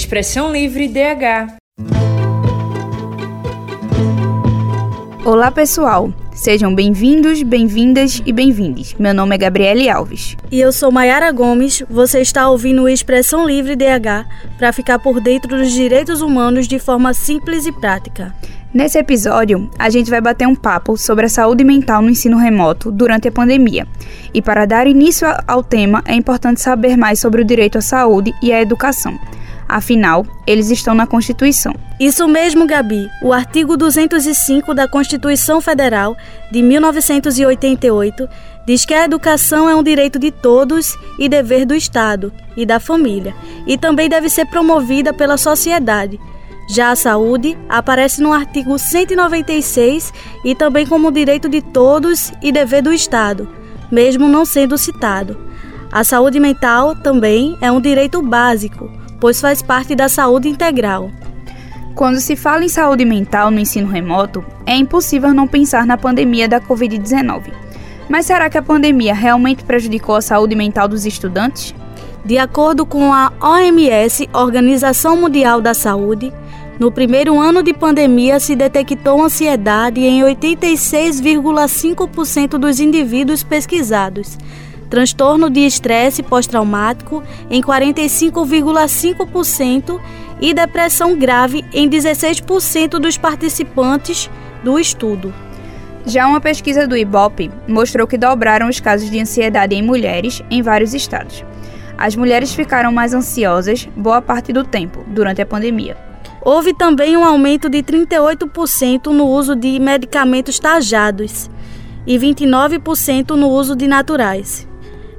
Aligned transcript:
Expressão 0.00 0.50
Livre 0.50 0.88
DH. 0.88 1.58
Olá, 5.26 5.50
pessoal. 5.50 6.10
Sejam 6.32 6.74
bem-vindos, 6.74 7.42
bem-vindas 7.42 8.22
e 8.24 8.32
bem-vindes. 8.32 8.94
Meu 8.98 9.12
nome 9.12 9.34
é 9.34 9.38
Gabriele 9.38 9.90
Alves. 9.90 10.38
E 10.50 10.58
eu 10.58 10.72
sou 10.72 10.90
Mayara 10.90 11.30
Gomes. 11.30 11.84
Você 11.90 12.22
está 12.22 12.48
ouvindo 12.48 12.84
o 12.84 12.88
Expressão 12.88 13.46
Livre 13.46 13.76
DH 13.76 14.26
para 14.56 14.72
ficar 14.72 14.98
por 14.98 15.20
dentro 15.20 15.54
dos 15.58 15.70
direitos 15.70 16.22
humanos 16.22 16.66
de 16.66 16.78
forma 16.78 17.12
simples 17.12 17.66
e 17.66 17.72
prática. 17.72 18.34
Nesse 18.72 18.98
episódio, 18.98 19.68
a 19.78 19.90
gente 19.90 20.10
vai 20.10 20.22
bater 20.22 20.48
um 20.48 20.54
papo 20.54 20.96
sobre 20.96 21.26
a 21.26 21.28
saúde 21.28 21.62
mental 21.62 22.00
no 22.00 22.08
ensino 22.08 22.38
remoto 22.38 22.90
durante 22.90 23.28
a 23.28 23.32
pandemia. 23.32 23.86
E 24.32 24.40
para 24.40 24.64
dar 24.64 24.86
início 24.86 25.28
ao 25.46 25.62
tema, 25.62 26.02
é 26.06 26.14
importante 26.14 26.62
saber 26.62 26.96
mais 26.96 27.20
sobre 27.20 27.42
o 27.42 27.44
direito 27.44 27.76
à 27.76 27.82
saúde 27.82 28.32
e 28.42 28.50
à 28.50 28.62
educação. 28.62 29.18
Afinal, 29.70 30.26
eles 30.46 30.70
estão 30.70 30.94
na 30.94 31.06
Constituição. 31.06 31.72
Isso 31.98 32.26
mesmo, 32.26 32.66
Gabi. 32.66 33.08
O 33.22 33.32
artigo 33.32 33.76
205 33.76 34.74
da 34.74 34.88
Constituição 34.88 35.60
Federal 35.60 36.16
de 36.50 36.62
1988 36.62 38.28
diz 38.66 38.84
que 38.84 38.94
a 38.94 39.04
educação 39.04 39.68
é 39.68 39.74
um 39.74 39.82
direito 39.82 40.18
de 40.18 40.30
todos 40.30 40.96
e 41.18 41.28
dever 41.28 41.64
do 41.64 41.74
Estado 41.74 42.32
e 42.56 42.66
da 42.66 42.80
família, 42.80 43.34
e 43.66 43.78
também 43.78 44.08
deve 44.08 44.28
ser 44.28 44.46
promovida 44.46 45.12
pela 45.12 45.36
sociedade 45.36 46.18
já 46.70 46.92
a 46.92 46.96
saúde 46.96 47.58
aparece 47.68 48.22
no 48.22 48.32
artigo 48.32 48.78
196 48.78 50.12
e 50.44 50.54
também 50.54 50.86
como 50.86 51.10
direito 51.10 51.48
de 51.48 51.60
todos 51.60 52.32
e 52.40 52.52
dever 52.52 52.80
do 52.80 52.92
Estado, 52.92 53.48
mesmo 53.90 54.28
não 54.28 54.44
sendo 54.44 54.78
citado. 54.78 55.36
A 55.90 56.04
saúde 56.04 56.38
mental 56.38 56.94
também 56.94 57.58
é 57.60 57.72
um 57.72 57.80
direito 57.80 58.22
básico, 58.22 58.88
pois 59.20 59.40
faz 59.40 59.62
parte 59.62 59.94
da 59.94 60.08
saúde 60.08 60.48
integral. 60.48 61.10
Quando 61.94 62.20
se 62.20 62.34
fala 62.36 62.64
em 62.64 62.68
saúde 62.68 63.04
mental 63.04 63.50
no 63.50 63.58
ensino 63.58 63.88
remoto, 63.88 64.42
é 64.64 64.74
impossível 64.74 65.34
não 65.34 65.46
pensar 65.46 65.84
na 65.84 65.98
pandemia 65.98 66.48
da 66.48 66.58
Covid-19. 66.60 67.52
Mas 68.08 68.26
será 68.26 68.48
que 68.48 68.58
a 68.58 68.62
pandemia 68.62 69.14
realmente 69.14 69.62
prejudicou 69.62 70.16
a 70.16 70.22
saúde 70.22 70.56
mental 70.56 70.88
dos 70.88 71.04
estudantes? 71.04 71.74
De 72.24 72.38
acordo 72.38 72.86
com 72.86 73.12
a 73.12 73.30
OMS, 73.40 74.28
Organização 74.32 75.16
Mundial 75.16 75.60
da 75.60 75.74
Saúde, 75.74 76.32
no 76.78 76.90
primeiro 76.90 77.38
ano 77.38 77.62
de 77.62 77.74
pandemia, 77.74 78.40
se 78.40 78.56
detectou 78.56 79.22
ansiedade 79.22 80.00
em 80.00 80.22
86,5% 80.22 82.58
dos 82.58 82.80
indivíduos 82.80 83.42
pesquisados, 83.42 84.38
transtorno 84.90 85.48
de 85.48 85.60
estresse 85.60 86.22
pós-traumático 86.22 87.22
em 87.48 87.62
45,5% 87.62 89.98
e 90.40 90.52
depressão 90.52 91.16
grave 91.16 91.64
em 91.72 91.88
16% 91.88 92.98
dos 92.98 93.16
participantes 93.16 94.28
do 94.64 94.78
estudo. 94.78 95.32
Já 96.04 96.26
uma 96.26 96.40
pesquisa 96.40 96.88
do 96.88 96.96
IBOP 96.96 97.50
mostrou 97.68 98.06
que 98.06 98.18
dobraram 98.18 98.68
os 98.68 98.80
casos 98.80 99.10
de 99.10 99.20
ansiedade 99.20 99.74
em 99.74 99.82
mulheres 99.82 100.42
em 100.50 100.62
vários 100.62 100.92
estados. 100.92 101.44
As 101.96 102.16
mulheres 102.16 102.54
ficaram 102.54 102.90
mais 102.90 103.12
ansiosas 103.12 103.88
boa 103.94 104.22
parte 104.22 104.52
do 104.52 104.64
tempo 104.64 105.04
durante 105.06 105.42
a 105.42 105.46
pandemia. 105.46 105.96
Houve 106.40 106.72
também 106.72 107.16
um 107.16 107.24
aumento 107.24 107.68
de 107.68 107.82
38% 107.82 109.08
no 109.08 109.26
uso 109.26 109.54
de 109.54 109.78
medicamentos 109.78 110.58
tajados 110.58 111.50
e 112.06 112.18
29% 112.18 113.36
no 113.36 113.48
uso 113.48 113.76
de 113.76 113.86
naturais. 113.86 114.69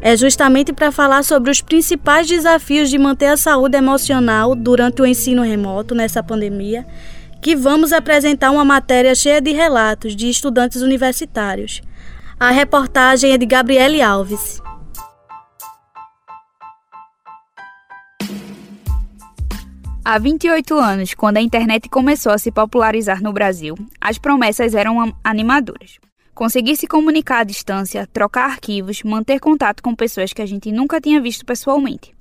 É 0.04 0.18
justamente 0.18 0.74
para 0.74 0.92
falar 0.92 1.24
sobre 1.24 1.52
os 1.52 1.62
principais 1.62 2.28
desafios 2.28 2.90
de 2.90 2.98
manter 2.98 3.28
a 3.28 3.38
saúde 3.38 3.78
emocional 3.78 4.56
durante 4.56 5.00
o 5.00 5.06
ensino 5.06 5.44
remoto 5.44 5.94
nessa 5.94 6.24
pandemia 6.24 6.88
que 7.40 7.56
vamos 7.56 7.94
apresentar 7.94 8.50
uma 8.50 8.66
matéria 8.66 9.14
cheia 9.14 9.40
de 9.40 9.52
relatos 9.52 10.16
de 10.16 10.28
estudantes 10.28 10.82
universitários. 10.82 11.82
A 12.40 12.50
reportagem 12.50 13.32
é 13.32 13.38
de 13.38 13.46
Gabriele 13.46 14.02
Alves. 14.02 14.60
Há 20.04 20.18
28 20.18 20.80
anos, 20.80 21.14
quando 21.14 21.38
a 21.38 21.42
internet 21.42 21.88
começou 21.88 22.32
a 22.32 22.40
se 22.40 22.52
popularizar 22.52 23.22
no 23.22 23.32
Brasil, 23.32 23.76
as 24.00 24.18
promessas 24.18 24.74
eram 24.74 25.14
animadoras. 25.24 26.00
Conseguir 26.42 26.76
se 26.76 26.88
comunicar 26.88 27.42
à 27.42 27.44
distância, 27.44 28.08
trocar 28.12 28.46
arquivos, 28.46 29.04
manter 29.04 29.40
contato 29.40 29.84
com 29.84 29.94
pessoas 29.94 30.34
que 30.34 30.42
a 30.42 30.46
gente 30.48 30.72
nunca 30.72 31.00
tinha 31.00 31.22
visto 31.22 31.46
pessoalmente. 31.46 32.16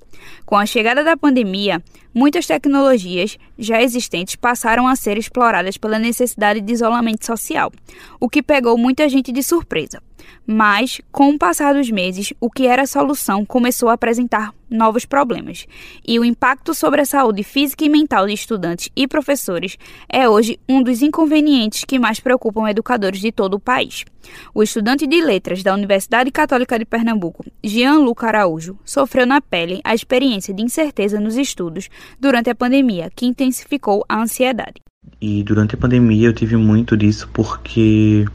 Com 0.45 0.55
a 0.55 0.63
chegada 0.63 1.03
da 1.03 1.17
pandemia, 1.17 1.81
muitas 2.13 2.45
tecnologias 2.45 3.37
já 3.57 3.81
existentes 3.81 4.35
passaram 4.35 4.87
a 4.87 4.95
ser 4.95 5.17
exploradas 5.17 5.77
pela 5.77 5.99
necessidade 5.99 6.61
de 6.61 6.73
isolamento 6.73 7.25
social, 7.25 7.71
o 8.19 8.29
que 8.29 8.41
pegou 8.43 8.77
muita 8.77 9.07
gente 9.09 9.31
de 9.31 9.43
surpresa. 9.43 10.01
Mas, 10.45 11.01
com 11.11 11.29
o 11.29 11.37
passar 11.37 11.73
dos 11.73 11.89
meses, 11.89 12.33
o 12.39 12.49
que 12.49 12.67
era 12.67 12.85
solução 12.85 13.45
começou 13.45 13.89
a 13.89 13.93
apresentar 13.93 14.53
novos 14.69 15.05
problemas. 15.05 15.67
E 16.07 16.17
o 16.17 16.25
impacto 16.25 16.73
sobre 16.73 17.01
a 17.01 17.05
saúde 17.05 17.43
física 17.43 17.83
e 17.83 17.89
mental 17.89 18.25
de 18.25 18.33
estudantes 18.33 18.89
e 18.95 19.07
professores 19.07 19.77
é 20.07 20.27
hoje 20.27 20.59
um 20.67 20.81
dos 20.81 21.01
inconvenientes 21.01 21.83
que 21.83 21.99
mais 21.99 22.19
preocupam 22.19 22.69
educadores 22.69 23.19
de 23.19 23.31
todo 23.31 23.55
o 23.55 23.59
país. 23.59 24.05
O 24.53 24.63
estudante 24.63 25.05
de 25.05 25.21
letras 25.21 25.61
da 25.61 25.73
Universidade 25.73 26.31
Católica 26.31 26.79
de 26.79 26.85
Pernambuco, 26.85 27.43
Jean 27.63 27.97
Luca 27.97 28.27
Araújo, 28.27 28.77
sofreu 28.85 29.25
na 29.25 29.41
pele 29.41 29.81
a 29.83 29.93
experiência 29.93 30.53
de 30.53 30.63
incerteza 30.63 31.19
nos 31.19 31.35
estudos 31.35 31.89
durante 32.19 32.49
a 32.49 32.55
pandemia, 32.55 33.09
que 33.15 33.25
intensificou 33.25 34.05
a 34.07 34.21
ansiedade. 34.21 34.81
E 35.19 35.43
durante 35.43 35.75
a 35.75 35.77
pandemia 35.77 36.29
eu 36.29 36.33
tive 36.33 36.55
muito 36.55 36.97
disso 36.97 37.29
porque 37.33 38.25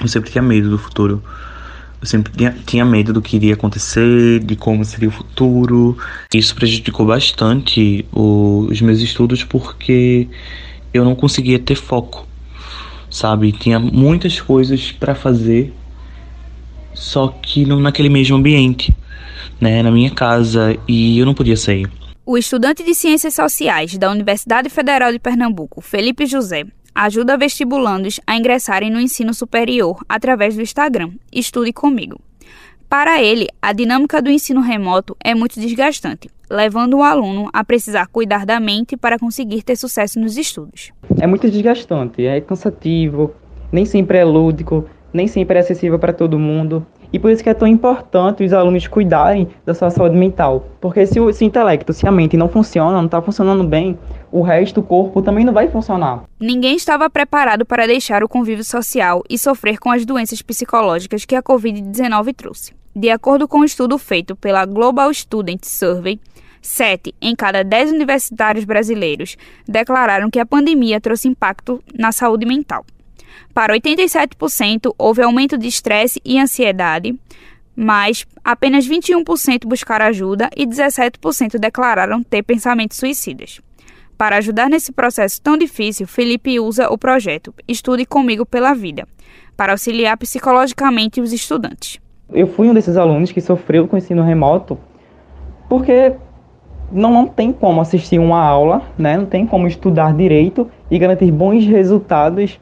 eu 0.00 0.08
sempre 0.08 0.30
tinha 0.30 0.42
medo 0.42 0.68
do 0.68 0.78
futuro. 0.78 1.22
Eu 2.00 2.06
sempre 2.06 2.32
tinha, 2.32 2.50
tinha 2.66 2.84
medo 2.84 3.12
do 3.12 3.22
que 3.22 3.36
iria 3.36 3.54
acontecer, 3.54 4.40
de 4.40 4.56
como 4.56 4.84
seria 4.84 5.08
o 5.08 5.12
futuro. 5.12 5.96
Isso 6.34 6.54
prejudicou 6.56 7.06
bastante 7.06 8.04
o, 8.12 8.66
os 8.68 8.80
meus 8.80 9.00
estudos 9.00 9.44
porque 9.44 10.28
eu 10.92 11.04
não 11.04 11.14
conseguia 11.14 11.60
ter 11.60 11.76
foco, 11.76 12.26
sabe? 13.08 13.52
Tinha 13.52 13.78
muitas 13.78 14.40
coisas 14.40 14.90
para 14.90 15.14
fazer, 15.14 15.72
só 16.92 17.28
que 17.28 17.64
não 17.64 17.78
naquele 17.78 18.08
mesmo 18.08 18.36
ambiente, 18.36 18.92
né? 19.60 19.82
Na 19.84 19.90
minha 19.92 20.10
casa 20.10 20.76
e 20.88 21.16
eu 21.20 21.24
não 21.24 21.34
podia 21.34 21.56
sair. 21.56 21.88
O 22.24 22.38
estudante 22.38 22.84
de 22.84 22.94
Ciências 22.94 23.34
Sociais 23.34 23.98
da 23.98 24.08
Universidade 24.08 24.70
Federal 24.70 25.10
de 25.10 25.18
Pernambuco, 25.18 25.80
Felipe 25.80 26.24
José, 26.24 26.64
ajuda 26.94 27.36
vestibulandos 27.36 28.20
a 28.24 28.36
ingressarem 28.36 28.92
no 28.92 29.00
ensino 29.00 29.34
superior 29.34 29.98
através 30.08 30.54
do 30.54 30.62
Instagram 30.62 31.10
Estude 31.32 31.72
Comigo. 31.72 32.20
Para 32.88 33.20
ele, 33.20 33.48
a 33.60 33.72
dinâmica 33.72 34.22
do 34.22 34.30
ensino 34.30 34.60
remoto 34.60 35.16
é 35.18 35.34
muito 35.34 35.58
desgastante, 35.58 36.30
levando 36.48 36.98
o 36.98 37.02
aluno 37.02 37.50
a 37.52 37.64
precisar 37.64 38.06
cuidar 38.06 38.46
da 38.46 38.60
mente 38.60 38.96
para 38.96 39.18
conseguir 39.18 39.64
ter 39.64 39.74
sucesso 39.74 40.20
nos 40.20 40.36
estudos. 40.36 40.92
É 41.20 41.26
muito 41.26 41.50
desgastante, 41.50 42.24
é 42.24 42.40
cansativo, 42.40 43.34
nem 43.72 43.84
sempre 43.84 44.18
é 44.18 44.24
lúdico, 44.24 44.88
nem 45.12 45.26
sempre 45.26 45.56
é 45.56 45.60
acessível 45.60 45.98
para 45.98 46.12
todo 46.12 46.38
mundo. 46.38 46.86
E 47.12 47.18
por 47.18 47.30
isso 47.30 47.42
que 47.42 47.48
é 47.48 47.54
tão 47.54 47.68
importante 47.68 48.42
os 48.42 48.52
alunos 48.52 48.86
cuidarem 48.86 49.48
da 49.66 49.74
sua 49.74 49.90
saúde 49.90 50.16
mental. 50.16 50.66
Porque 50.80 51.06
se 51.06 51.20
o, 51.20 51.32
se 51.32 51.44
o 51.44 51.46
intelecto, 51.46 51.92
se 51.92 52.06
a 52.06 52.12
mente 52.12 52.36
não 52.36 52.48
funciona, 52.48 52.96
não 52.96 53.06
está 53.06 53.20
funcionando 53.20 53.64
bem, 53.64 53.98
o 54.30 54.40
resto 54.40 54.80
do 54.80 54.86
corpo 54.86 55.20
também 55.20 55.44
não 55.44 55.52
vai 55.52 55.68
funcionar. 55.68 56.22
Ninguém 56.40 56.74
estava 56.74 57.10
preparado 57.10 57.66
para 57.66 57.86
deixar 57.86 58.24
o 58.24 58.28
convívio 58.28 58.64
social 58.64 59.22
e 59.28 59.38
sofrer 59.38 59.78
com 59.78 59.90
as 59.90 60.06
doenças 60.06 60.40
psicológicas 60.40 61.24
que 61.24 61.34
a 61.34 61.42
Covid-19 61.42 62.34
trouxe. 62.34 62.72
De 62.94 63.10
acordo 63.10 63.46
com 63.46 63.58
um 63.58 63.64
estudo 63.64 63.98
feito 63.98 64.34
pela 64.36 64.64
Global 64.64 65.12
Student 65.12 65.64
Survey, 65.64 66.18
Sete 66.62 67.12
em 67.20 67.34
cada 67.34 67.64
dez 67.64 67.90
universitários 67.90 68.64
brasileiros 68.64 69.36
declararam 69.66 70.30
que 70.30 70.38
a 70.38 70.46
pandemia 70.46 71.00
trouxe 71.00 71.26
impacto 71.26 71.82
na 71.92 72.12
saúde 72.12 72.46
mental. 72.46 72.86
Para 73.54 73.74
87%, 73.74 74.94
houve 74.98 75.22
aumento 75.22 75.58
de 75.58 75.68
estresse 75.68 76.20
e 76.24 76.38
ansiedade, 76.38 77.18
mas 77.74 78.26
apenas 78.44 78.86
21% 78.86 79.66
buscaram 79.66 80.06
ajuda 80.06 80.48
e 80.56 80.66
17% 80.66 81.58
declararam 81.58 82.22
ter 82.22 82.42
pensamentos 82.42 82.96
suicidas. 82.96 83.60
Para 84.16 84.36
ajudar 84.36 84.68
nesse 84.68 84.92
processo 84.92 85.40
tão 85.40 85.56
difícil, 85.56 86.06
Felipe 86.06 86.60
usa 86.60 86.88
o 86.88 86.98
projeto 86.98 87.52
Estude 87.66 88.06
Comigo 88.06 88.46
pela 88.46 88.72
Vida, 88.72 89.06
para 89.56 89.72
auxiliar 89.72 90.16
psicologicamente 90.16 91.20
os 91.20 91.32
estudantes. 91.32 91.98
Eu 92.32 92.46
fui 92.46 92.68
um 92.68 92.74
desses 92.74 92.96
alunos 92.96 93.32
que 93.32 93.40
sofreu 93.40 93.88
com 93.88 93.96
o 93.96 93.98
ensino 93.98 94.22
remoto, 94.22 94.78
porque 95.68 96.12
não, 96.90 97.10
não 97.10 97.26
tem 97.26 97.52
como 97.52 97.80
assistir 97.80 98.18
uma 98.18 98.40
aula, 98.40 98.82
né? 98.98 99.16
não 99.16 99.26
tem 99.26 99.46
como 99.46 99.66
estudar 99.66 100.14
direito 100.14 100.70
e 100.90 100.98
garantir 100.98 101.32
bons 101.32 101.64
resultados 101.66 102.60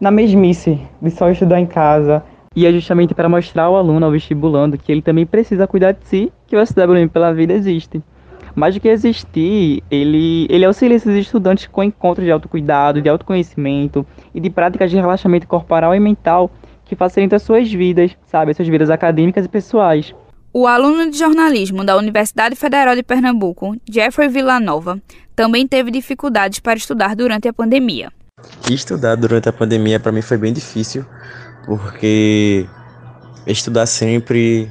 na 0.00 0.10
mesmice 0.10 0.78
de 1.00 1.10
só 1.10 1.30
estudar 1.30 1.60
em 1.60 1.66
casa. 1.66 2.22
E 2.54 2.64
é 2.66 2.72
justamente 2.72 3.14
para 3.14 3.28
mostrar 3.28 3.64
ao 3.64 3.76
aluno, 3.76 4.06
ao 4.06 4.12
vestibulando, 4.12 4.78
que 4.78 4.90
ele 4.90 5.02
também 5.02 5.26
precisa 5.26 5.66
cuidar 5.66 5.92
de 5.92 6.06
si, 6.06 6.32
que 6.46 6.56
o 6.56 6.66
SWM 6.66 7.08
pela 7.12 7.32
vida 7.32 7.52
existe. 7.52 8.02
Mais 8.54 8.74
do 8.74 8.80
que 8.80 8.88
existir, 8.88 9.82
ele, 9.90 10.46
ele 10.48 10.64
auxilia 10.64 10.96
esses 10.96 11.14
estudantes 11.14 11.66
com 11.66 11.84
encontros 11.84 12.24
de 12.24 12.32
autocuidado, 12.32 13.02
de 13.02 13.08
autoconhecimento 13.10 14.06
e 14.34 14.40
de 14.40 14.48
práticas 14.48 14.90
de 14.90 14.96
relaxamento 14.96 15.46
corporal 15.46 15.94
e 15.94 16.00
mental 16.00 16.50
que 16.86 16.96
facilitam 16.96 17.38
suas 17.38 17.70
vidas, 17.70 18.16
sabe? 18.24 18.54
Suas 18.54 18.68
vidas 18.68 18.88
acadêmicas 18.88 19.44
e 19.44 19.48
pessoais. 19.48 20.14
O 20.54 20.66
aluno 20.66 21.10
de 21.10 21.18
jornalismo 21.18 21.84
da 21.84 21.98
Universidade 21.98 22.56
Federal 22.56 22.96
de 22.96 23.02
Pernambuco, 23.02 23.76
Jeffrey 23.86 24.28
Villanova, 24.28 24.98
também 25.34 25.68
teve 25.68 25.90
dificuldades 25.90 26.60
para 26.60 26.78
estudar 26.78 27.14
durante 27.14 27.46
a 27.46 27.52
pandemia. 27.52 28.10
Estudar 28.70 29.14
durante 29.16 29.48
a 29.48 29.52
pandemia 29.52 29.98
para 29.98 30.12
mim 30.12 30.20
foi 30.20 30.36
bem 30.36 30.52
difícil, 30.52 31.06
porque 31.64 32.66
estudar 33.46 33.86
sempre 33.86 34.70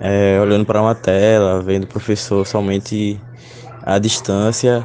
é, 0.00 0.40
olhando 0.40 0.64
para 0.64 0.80
uma 0.80 0.94
tela, 0.94 1.60
vendo 1.60 1.84
o 1.84 1.86
professor 1.86 2.46
somente 2.46 3.20
à 3.82 3.98
distância, 3.98 4.82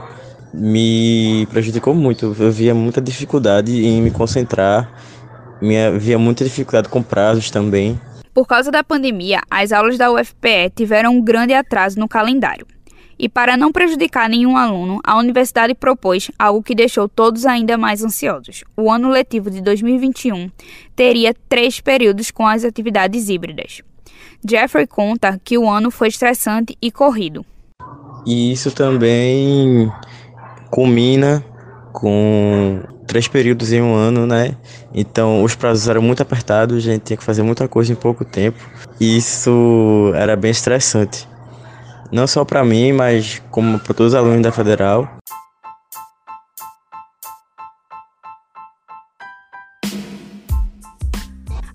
me 0.53 1.47
prejudicou 1.51 1.93
muito. 1.95 2.35
Eu 2.37 2.51
via 2.51 2.75
muita 2.75 2.99
dificuldade 2.99 3.85
em 3.85 4.01
me 4.01 4.11
concentrar, 4.11 4.91
me, 5.61 5.97
via 5.97 6.19
muita 6.19 6.43
dificuldade 6.43 6.89
com 6.89 7.01
prazos 7.01 7.49
também. 7.49 7.97
Por 8.33 8.45
causa 8.45 8.69
da 8.69 8.83
pandemia, 8.83 9.39
as 9.49 9.71
aulas 9.71 9.97
da 9.97 10.11
UFPE 10.11 10.71
tiveram 10.75 11.11
um 11.13 11.21
grande 11.21 11.53
atraso 11.53 11.97
no 11.97 12.09
calendário. 12.09 12.67
E 13.19 13.27
para 13.27 13.57
não 13.57 13.71
prejudicar 13.71 14.29
nenhum 14.29 14.55
aluno, 14.55 14.99
a 15.03 15.17
universidade 15.17 15.73
propôs 15.73 16.29
algo 16.37 16.61
que 16.61 16.75
deixou 16.75 17.09
todos 17.09 17.45
ainda 17.45 17.77
mais 17.77 18.03
ansiosos. 18.03 18.63
O 18.75 18.91
ano 18.91 19.09
letivo 19.09 19.49
de 19.49 19.61
2021 19.61 20.51
teria 20.95 21.35
três 21.49 21.79
períodos 21.79 22.29
com 22.29 22.45
as 22.45 22.63
atividades 22.63 23.29
híbridas. 23.29 23.81
Jeffrey 24.47 24.85
conta 24.85 25.39
que 25.43 25.57
o 25.57 25.67
ano 25.67 25.89
foi 25.89 26.09
estressante 26.09 26.77
e 26.81 26.91
corrido. 26.91 27.45
E 28.25 28.51
isso 28.51 28.71
também 28.71 29.91
culmina 30.69 31.43
com 31.91 32.81
três 33.07 33.27
períodos 33.27 33.71
em 33.71 33.81
um 33.81 33.95
ano, 33.95 34.27
né? 34.27 34.55
Então 34.93 35.43
os 35.43 35.55
prazos 35.55 35.87
eram 35.87 36.01
muito 36.01 36.21
apertados, 36.21 36.77
a 36.77 36.91
gente 36.91 37.01
tinha 37.01 37.17
que 37.17 37.23
fazer 37.23 37.41
muita 37.41 37.67
coisa 37.67 37.91
em 37.91 37.95
pouco 37.95 38.23
tempo. 38.23 38.59
E 38.99 39.17
isso 39.17 40.11
era 40.13 40.35
bem 40.35 40.51
estressante. 40.51 41.27
Não 42.11 42.25
só 42.25 42.45
para 42.45 42.63
mim, 42.63 42.93
mas 42.93 43.41
como 43.51 43.79
para 43.79 43.93
todos 43.93 44.13
os 44.13 44.15
alunos 44.15 44.41
da 44.41 44.51
federal. 44.51 45.17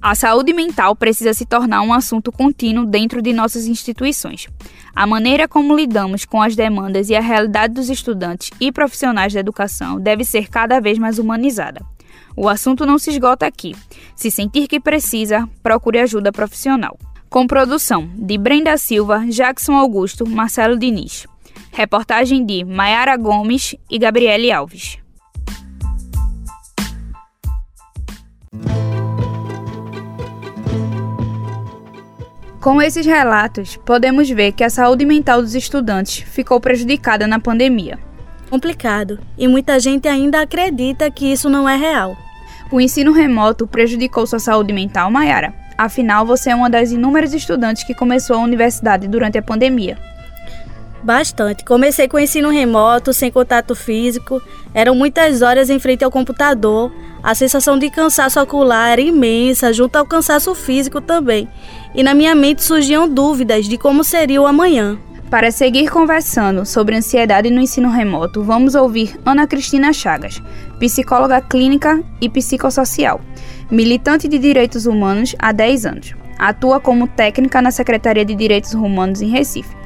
A 0.00 0.16
saúde 0.16 0.52
mental 0.52 0.96
precisa 0.96 1.32
se 1.32 1.46
tornar 1.46 1.80
um 1.82 1.92
assunto 1.92 2.32
contínuo 2.32 2.84
dentro 2.84 3.22
de 3.22 3.32
nossas 3.32 3.66
instituições. 3.66 4.48
A 4.94 5.06
maneira 5.06 5.46
como 5.46 5.76
lidamos 5.76 6.24
com 6.24 6.42
as 6.42 6.56
demandas 6.56 7.08
e 7.08 7.14
a 7.14 7.20
realidade 7.20 7.74
dos 7.74 7.88
estudantes 7.88 8.50
e 8.60 8.72
profissionais 8.72 9.32
da 9.32 9.38
educação 9.38 10.00
deve 10.00 10.24
ser 10.24 10.48
cada 10.48 10.80
vez 10.80 10.98
mais 10.98 11.20
humanizada. 11.20 11.84
O 12.36 12.48
assunto 12.48 12.84
não 12.84 12.98
se 12.98 13.10
esgota 13.10 13.46
aqui. 13.46 13.76
Se 14.16 14.30
sentir 14.30 14.66
que 14.66 14.80
precisa, 14.80 15.48
procure 15.62 16.00
ajuda 16.00 16.32
profissional. 16.32 16.98
Com 17.32 17.46
produção 17.46 18.10
de 18.14 18.36
Brenda 18.36 18.76
Silva, 18.76 19.24
Jackson 19.26 19.72
Augusto, 19.72 20.28
Marcelo 20.28 20.78
Diniz. 20.78 21.26
Reportagem 21.72 22.44
de 22.44 22.62
Maiara 22.62 23.16
Gomes 23.16 23.74
e 23.90 23.98
Gabriele 23.98 24.52
Alves. 24.52 24.98
Com 32.60 32.82
esses 32.82 33.06
relatos, 33.06 33.78
podemos 33.78 34.28
ver 34.28 34.52
que 34.52 34.62
a 34.62 34.68
saúde 34.68 35.06
mental 35.06 35.40
dos 35.40 35.54
estudantes 35.54 36.18
ficou 36.18 36.60
prejudicada 36.60 37.26
na 37.26 37.40
pandemia. 37.40 37.98
Complicado, 38.50 39.18
e 39.38 39.48
muita 39.48 39.80
gente 39.80 40.06
ainda 40.06 40.42
acredita 40.42 41.10
que 41.10 41.32
isso 41.32 41.48
não 41.48 41.66
é 41.66 41.76
real. 41.76 42.14
O 42.70 42.78
ensino 42.78 43.10
remoto 43.10 43.66
prejudicou 43.66 44.26
sua 44.26 44.38
saúde 44.38 44.74
mental, 44.74 45.10
Mayara? 45.10 45.61
Afinal, 45.76 46.24
você 46.24 46.50
é 46.50 46.54
uma 46.54 46.70
das 46.70 46.92
inúmeras 46.92 47.32
estudantes 47.32 47.84
que 47.84 47.94
começou 47.94 48.36
a 48.36 48.40
universidade 48.40 49.08
durante 49.08 49.38
a 49.38 49.42
pandemia. 49.42 49.98
Bastante. 51.02 51.64
Comecei 51.64 52.06
com 52.06 52.18
ensino 52.18 52.48
remoto, 52.48 53.12
sem 53.12 53.30
contato 53.30 53.74
físico. 53.74 54.40
Eram 54.72 54.94
muitas 54.94 55.42
horas 55.42 55.68
em 55.68 55.78
frente 55.78 56.04
ao 56.04 56.10
computador. 56.10 56.92
A 57.22 57.34
sensação 57.34 57.78
de 57.78 57.90
cansaço 57.90 58.40
ocular 58.40 58.90
era 58.90 59.00
imensa, 59.00 59.72
junto 59.72 59.96
ao 59.96 60.06
cansaço 60.06 60.54
físico 60.54 61.00
também. 61.00 61.48
E 61.94 62.02
na 62.02 62.14
minha 62.14 62.34
mente 62.34 62.62
surgiam 62.62 63.08
dúvidas 63.08 63.66
de 63.66 63.76
como 63.76 64.04
seria 64.04 64.40
o 64.40 64.46
amanhã. 64.46 64.98
Para 65.32 65.50
seguir 65.50 65.88
conversando 65.88 66.66
sobre 66.66 66.94
ansiedade 66.94 67.48
no 67.48 67.60
ensino 67.60 67.88
remoto, 67.88 68.42
vamos 68.42 68.74
ouvir 68.74 69.18
Ana 69.24 69.46
Cristina 69.46 69.90
Chagas, 69.90 70.42
psicóloga 70.78 71.40
clínica 71.40 72.02
e 72.20 72.28
psicossocial, 72.28 73.18
militante 73.72 74.28
de 74.28 74.38
direitos 74.38 74.86
humanos 74.86 75.34
há 75.38 75.50
10 75.50 75.86
anos. 75.86 76.14
Atua 76.38 76.78
como 76.78 77.08
técnica 77.08 77.60
na 77.60 77.72
Secretaria 77.72 78.24
de 78.24 78.34
Direitos 78.34 78.74
Humanos 78.74 79.20
em 79.20 79.28
Recife 79.28 79.82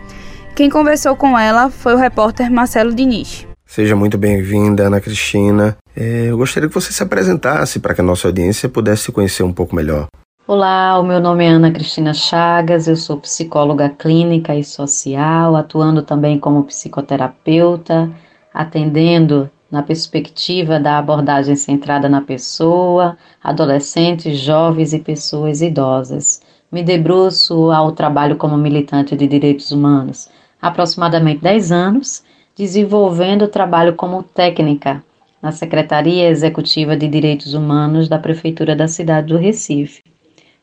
quem 0.56 0.70
conversou 0.70 1.14
com 1.14 1.38
ela 1.38 1.68
foi 1.68 1.92
o 1.94 1.98
repórter 1.98 2.50
Marcelo 2.50 2.94
Diniz. 2.94 3.46
Seja 3.66 3.94
muito 3.94 4.16
bem-vinda, 4.16 4.84
Ana 4.84 5.02
Cristina. 5.02 5.76
É, 5.94 6.28
eu 6.30 6.38
gostaria 6.38 6.66
que 6.66 6.74
você 6.74 6.94
se 6.94 7.02
apresentasse 7.02 7.78
para 7.78 7.94
que 7.94 8.00
a 8.00 8.04
nossa 8.04 8.26
audiência 8.26 8.66
pudesse 8.66 9.02
se 9.02 9.12
conhecer 9.12 9.42
um 9.42 9.52
pouco 9.52 9.76
melhor. 9.76 10.06
Olá, 10.48 10.98
o 10.98 11.02
meu 11.02 11.20
nome 11.20 11.44
é 11.44 11.48
Ana 11.48 11.70
Cristina 11.70 12.14
Chagas, 12.14 12.88
eu 12.88 12.96
sou 12.96 13.18
psicóloga 13.18 13.90
clínica 13.90 14.56
e 14.56 14.64
social, 14.64 15.54
atuando 15.56 16.02
também 16.02 16.38
como 16.38 16.64
psicoterapeuta, 16.64 18.10
atendendo 18.54 19.50
na 19.70 19.82
perspectiva 19.82 20.78
da 20.78 20.98
abordagem 20.98 21.56
centrada 21.56 22.08
na 22.08 22.20
pessoa, 22.20 23.16
adolescentes, 23.42 24.38
jovens 24.38 24.92
e 24.92 24.98
pessoas 24.98 25.60
idosas. 25.60 26.40
Me 26.70 26.82
debruço 26.82 27.70
ao 27.70 27.92
trabalho 27.92 28.36
como 28.36 28.56
militante 28.56 29.16
de 29.16 29.26
direitos 29.26 29.72
humanos, 29.72 30.28
aproximadamente 30.60 31.42
10 31.42 31.72
anos, 31.72 32.24
desenvolvendo 32.56 33.42
o 33.42 33.48
trabalho 33.48 33.94
como 33.94 34.22
técnica 34.22 35.02
na 35.42 35.52
Secretaria 35.52 36.28
Executiva 36.28 36.96
de 36.96 37.06
Direitos 37.06 37.54
Humanos 37.54 38.08
da 38.08 38.18
Prefeitura 38.18 38.74
da 38.74 38.88
cidade 38.88 39.28
do 39.28 39.36
Recife. 39.36 40.02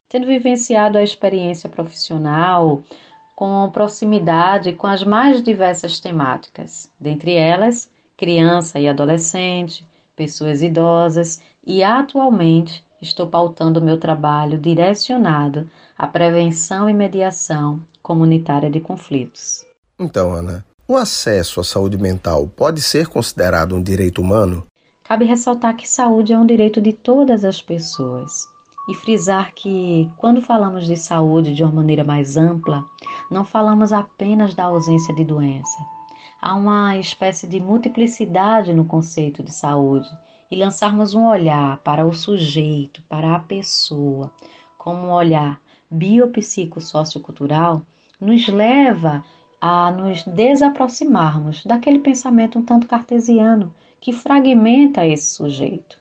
Tendo 0.09 0.27
vivenciado 0.27 0.97
a 0.97 1.03
experiência 1.03 1.69
profissional 1.69 2.83
com 3.35 3.69
proximidade 3.71 4.73
com 4.73 4.87
as 4.87 5.03
mais 5.03 5.41
diversas 5.41 5.99
temáticas, 5.99 6.91
dentre 6.99 7.33
elas 7.33 7.92
criança 8.23 8.79
e 8.79 8.87
adolescente, 8.87 9.85
pessoas 10.15 10.61
idosas 10.61 11.41
e 11.67 11.83
atualmente 11.83 12.81
estou 13.01 13.27
pautando 13.27 13.81
meu 13.81 13.99
trabalho 13.99 14.57
direcionado 14.57 15.69
à 15.97 16.07
prevenção 16.07 16.89
e 16.89 16.93
mediação 16.93 17.81
comunitária 18.01 18.69
de 18.69 18.79
conflitos. 18.79 19.65
Então, 19.99 20.31
Ana, 20.31 20.65
o 20.87 20.95
acesso 20.95 21.59
à 21.59 21.65
saúde 21.65 21.97
mental 21.97 22.47
pode 22.47 22.81
ser 22.81 23.07
considerado 23.07 23.75
um 23.75 23.83
direito 23.83 24.21
humano? 24.21 24.65
Cabe 25.03 25.25
ressaltar 25.25 25.75
que 25.75 25.85
saúde 25.87 26.31
é 26.31 26.39
um 26.39 26.45
direito 26.45 26.79
de 26.79 26.93
todas 26.93 27.43
as 27.43 27.61
pessoas 27.61 28.47
e 28.87 28.95
frisar 28.95 29.53
que, 29.53 30.09
quando 30.15 30.41
falamos 30.41 30.85
de 30.85 30.95
saúde 30.95 31.53
de 31.53 31.61
uma 31.61 31.73
maneira 31.73 32.05
mais 32.05 32.37
ampla, 32.37 32.85
não 33.29 33.43
falamos 33.43 33.91
apenas 33.91 34.55
da 34.55 34.63
ausência 34.63 35.13
de 35.13 35.25
doença. 35.25 35.77
Há 36.45 36.55
uma 36.55 36.97
espécie 36.97 37.47
de 37.47 37.61
multiplicidade 37.61 38.73
no 38.73 38.83
conceito 38.83 39.41
de 39.41 39.53
saúde 39.53 40.09
e 40.51 40.57
lançarmos 40.57 41.13
um 41.13 41.25
olhar 41.25 41.77
para 41.77 42.05
o 42.05 42.13
sujeito, 42.13 43.01
para 43.03 43.33
a 43.33 43.39
pessoa, 43.39 44.29
como 44.77 45.07
um 45.07 45.11
olhar 45.13 45.61
biopsicossociocultural, 45.89 47.81
nos 48.19 48.45
leva 48.49 49.23
a 49.61 49.89
nos 49.89 50.23
desaproximarmos 50.23 51.63
daquele 51.63 51.99
pensamento 51.99 52.59
um 52.59 52.61
tanto 52.61 52.87
cartesiano 52.87 53.73
que 54.01 54.11
fragmenta 54.11 55.07
esse 55.07 55.31
sujeito. 55.31 55.97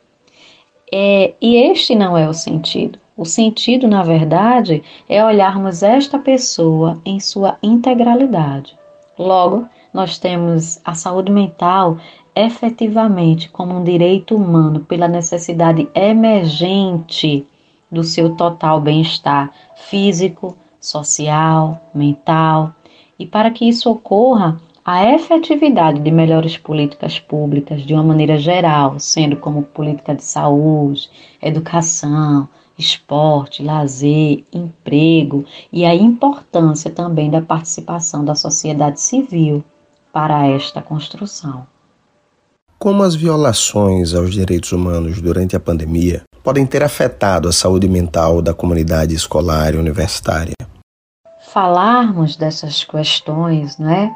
É, 0.92 1.34
e 1.40 1.54
este 1.54 1.94
não 1.94 2.18
é 2.18 2.28
o 2.28 2.34
sentido. 2.34 2.98
O 3.16 3.24
sentido, 3.24 3.86
na 3.86 4.02
verdade, 4.02 4.82
é 5.08 5.24
olharmos 5.24 5.84
esta 5.84 6.18
pessoa 6.18 7.00
em 7.04 7.20
sua 7.20 7.58
integralidade. 7.62 8.76
Logo, 9.16 9.68
nós 9.92 10.18
temos 10.18 10.80
a 10.84 10.94
saúde 10.94 11.30
mental 11.30 11.98
efetivamente 12.34 13.50
como 13.50 13.74
um 13.74 13.84
direito 13.84 14.34
humano 14.34 14.80
pela 14.80 15.06
necessidade 15.06 15.88
emergente 15.94 17.46
do 17.90 18.02
seu 18.02 18.34
total 18.36 18.80
bem-estar 18.80 19.52
físico, 19.76 20.56
social, 20.80 21.80
mental. 21.94 22.74
E 23.18 23.26
para 23.26 23.50
que 23.50 23.68
isso 23.68 23.90
ocorra, 23.90 24.58
a 24.84 25.12
efetividade 25.12 26.00
de 26.00 26.10
melhores 26.10 26.56
políticas 26.56 27.20
públicas 27.20 27.82
de 27.82 27.94
uma 27.94 28.02
maneira 28.02 28.36
geral, 28.36 28.98
sendo 28.98 29.36
como 29.36 29.62
política 29.62 30.14
de 30.14 30.24
saúde, 30.24 31.08
educação, 31.40 32.48
esporte, 32.76 33.62
lazer, 33.62 34.42
emprego 34.52 35.44
e 35.72 35.84
a 35.84 35.94
importância 35.94 36.90
também 36.90 37.30
da 37.30 37.40
participação 37.40 38.24
da 38.24 38.34
sociedade 38.34 39.00
civil, 39.00 39.62
para 40.12 40.46
esta 40.46 40.82
construção. 40.82 41.66
Como 42.78 43.02
as 43.02 43.14
violações 43.14 44.12
aos 44.12 44.34
direitos 44.34 44.72
humanos 44.72 45.20
durante 45.20 45.54
a 45.54 45.60
pandemia 45.60 46.22
podem 46.42 46.66
ter 46.66 46.82
afetado 46.82 47.48
a 47.48 47.52
saúde 47.52 47.88
mental 47.88 48.42
da 48.42 48.52
comunidade 48.52 49.14
escolar 49.14 49.74
e 49.74 49.78
universitária? 49.78 50.54
Falarmos 51.52 52.34
dessas 52.34 52.82
questões, 52.82 53.78
né, 53.78 54.10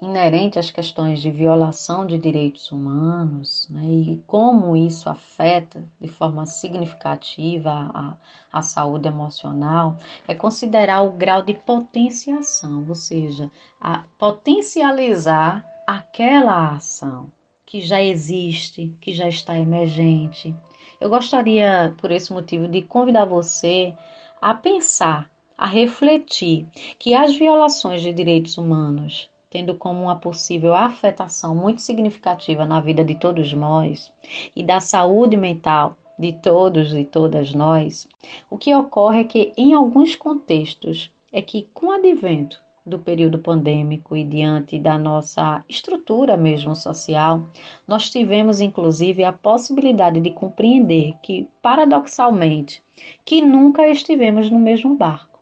inerente 0.00 0.58
às 0.58 0.70
questões 0.70 1.22
de 1.22 1.30
violação 1.30 2.06
de 2.06 2.18
direitos 2.18 2.70
humanos 2.70 3.66
né, 3.70 3.84
e 3.84 4.22
como 4.26 4.76
isso 4.76 5.08
afeta 5.08 5.88
de 5.98 6.08
forma 6.08 6.44
significativa 6.44 7.70
a, 7.94 8.16
a 8.52 8.62
saúde 8.62 9.08
emocional, 9.08 9.96
é 10.28 10.34
considerar 10.34 11.02
o 11.02 11.12
grau 11.12 11.42
de 11.42 11.54
potenciação, 11.54 12.84
ou 12.86 12.94
seja, 12.94 13.50
a 13.80 14.04
potencializar 14.18 15.64
aquela 15.86 16.74
ação 16.74 17.32
que 17.64 17.80
já 17.80 18.02
existe, 18.02 18.94
que 19.00 19.14
já 19.14 19.28
está 19.28 19.58
emergente. 19.58 20.54
Eu 21.00 21.08
gostaria, 21.08 21.94
por 21.98 22.10
esse 22.10 22.32
motivo, 22.32 22.68
de 22.68 22.82
convidar 22.82 23.24
você 23.24 23.96
a 24.40 24.54
pensar, 24.54 25.30
a 25.56 25.66
refletir 25.66 26.66
que 26.98 27.14
as 27.14 27.34
violações 27.34 28.02
de 28.02 28.12
direitos 28.12 28.58
humanos 28.58 29.30
tendo 29.56 29.74
como 29.74 30.02
uma 30.02 30.16
possível 30.16 30.74
afetação 30.74 31.56
muito 31.56 31.80
significativa 31.80 32.66
na 32.66 32.78
vida 32.78 33.02
de 33.02 33.14
todos 33.14 33.54
nós 33.54 34.12
e 34.54 34.62
da 34.62 34.80
saúde 34.80 35.34
mental 35.34 35.96
de 36.18 36.34
todos 36.34 36.92
e 36.92 37.06
todas 37.06 37.54
nós, 37.54 38.06
o 38.50 38.58
que 38.58 38.74
ocorre 38.74 39.20
é 39.20 39.24
que, 39.24 39.54
em 39.56 39.72
alguns 39.72 40.14
contextos, 40.14 41.10
é 41.32 41.40
que 41.40 41.66
com 41.72 41.86
o 41.86 41.90
advento 41.90 42.60
do 42.84 42.98
período 42.98 43.38
pandêmico 43.38 44.14
e 44.14 44.24
diante 44.24 44.78
da 44.78 44.98
nossa 44.98 45.64
estrutura 45.66 46.36
mesmo 46.36 46.76
social, 46.76 47.42
nós 47.88 48.10
tivemos 48.10 48.60
inclusive 48.60 49.24
a 49.24 49.32
possibilidade 49.32 50.20
de 50.20 50.32
compreender 50.32 51.14
que, 51.22 51.48
paradoxalmente, 51.62 52.82
que 53.24 53.40
nunca 53.40 53.88
estivemos 53.88 54.50
no 54.50 54.58
mesmo 54.58 54.94
barco. 54.96 55.35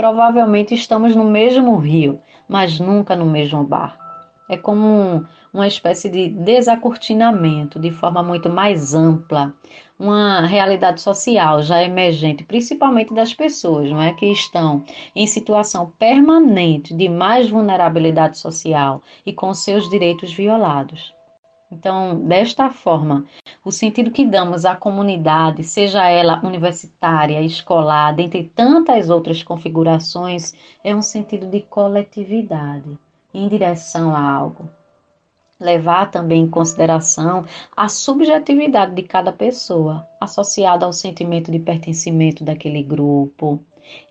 Provavelmente 0.00 0.74
estamos 0.74 1.14
no 1.14 1.26
mesmo 1.26 1.76
rio, 1.76 2.22
mas 2.48 2.80
nunca 2.80 3.14
no 3.14 3.26
mesmo 3.26 3.62
barco. 3.62 4.02
É 4.48 4.56
como 4.56 4.80
um, 4.82 5.24
uma 5.52 5.68
espécie 5.68 6.08
de 6.08 6.30
desacortinamento 6.30 7.78
de 7.78 7.90
forma 7.90 8.22
muito 8.22 8.48
mais 8.48 8.94
ampla, 8.94 9.52
uma 9.98 10.40
realidade 10.46 11.02
social 11.02 11.60
já 11.60 11.82
emergente, 11.82 12.44
principalmente 12.44 13.12
das 13.12 13.34
pessoas, 13.34 13.90
não 13.90 14.00
é 14.00 14.14
que 14.14 14.24
estão 14.24 14.82
em 15.14 15.26
situação 15.26 15.92
permanente 15.98 16.94
de 16.94 17.06
mais 17.06 17.50
vulnerabilidade 17.50 18.38
social 18.38 19.02
e 19.26 19.34
com 19.34 19.52
seus 19.52 19.86
direitos 19.90 20.32
violados. 20.32 21.12
Então, 21.72 22.18
desta 22.20 22.68
forma, 22.68 23.26
o 23.64 23.70
sentido 23.70 24.10
que 24.10 24.26
damos 24.26 24.64
à 24.64 24.74
comunidade, 24.74 25.62
seja 25.62 26.08
ela 26.08 26.44
universitária, 26.44 27.40
escolar, 27.42 28.12
dentre 28.12 28.44
tantas 28.52 29.08
outras 29.08 29.42
configurações, 29.44 30.52
é 30.82 30.94
um 30.94 31.02
sentido 31.02 31.46
de 31.46 31.60
coletividade, 31.60 32.98
em 33.32 33.46
direção 33.46 34.12
a 34.12 34.20
algo. 34.20 34.68
Levar 35.60 36.10
também 36.10 36.42
em 36.42 36.50
consideração 36.50 37.44
a 37.76 37.86
subjetividade 37.86 38.94
de 38.94 39.02
cada 39.04 39.30
pessoa, 39.30 40.08
associada 40.20 40.84
ao 40.84 40.92
sentimento 40.92 41.52
de 41.52 41.60
pertencimento 41.60 42.42
daquele 42.42 42.82
grupo. 42.82 43.60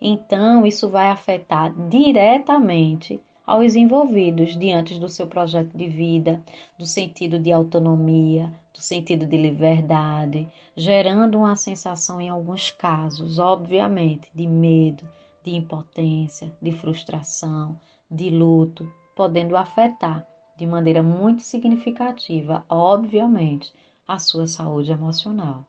Então, 0.00 0.64
isso 0.64 0.88
vai 0.88 1.08
afetar 1.08 1.74
diretamente 1.88 3.20
aos 3.50 3.74
envolvidos 3.74 4.56
diante 4.56 4.96
do 5.00 5.08
seu 5.08 5.26
projeto 5.26 5.76
de 5.76 5.88
vida, 5.88 6.40
do 6.78 6.86
sentido 6.86 7.36
de 7.36 7.50
autonomia, 7.50 8.54
do 8.72 8.80
sentido 8.80 9.26
de 9.26 9.36
liberdade, 9.36 10.48
gerando 10.76 11.36
uma 11.36 11.56
sensação, 11.56 12.20
em 12.20 12.28
alguns 12.28 12.70
casos, 12.70 13.40
obviamente, 13.40 14.30
de 14.32 14.46
medo, 14.46 15.08
de 15.42 15.56
impotência, 15.56 16.56
de 16.62 16.70
frustração, 16.70 17.80
de 18.08 18.30
luto, 18.30 18.88
podendo 19.16 19.56
afetar 19.56 20.28
de 20.56 20.64
maneira 20.64 21.02
muito 21.02 21.42
significativa, 21.42 22.64
obviamente, 22.68 23.74
a 24.06 24.20
sua 24.20 24.46
saúde 24.46 24.92
emocional. 24.92 25.66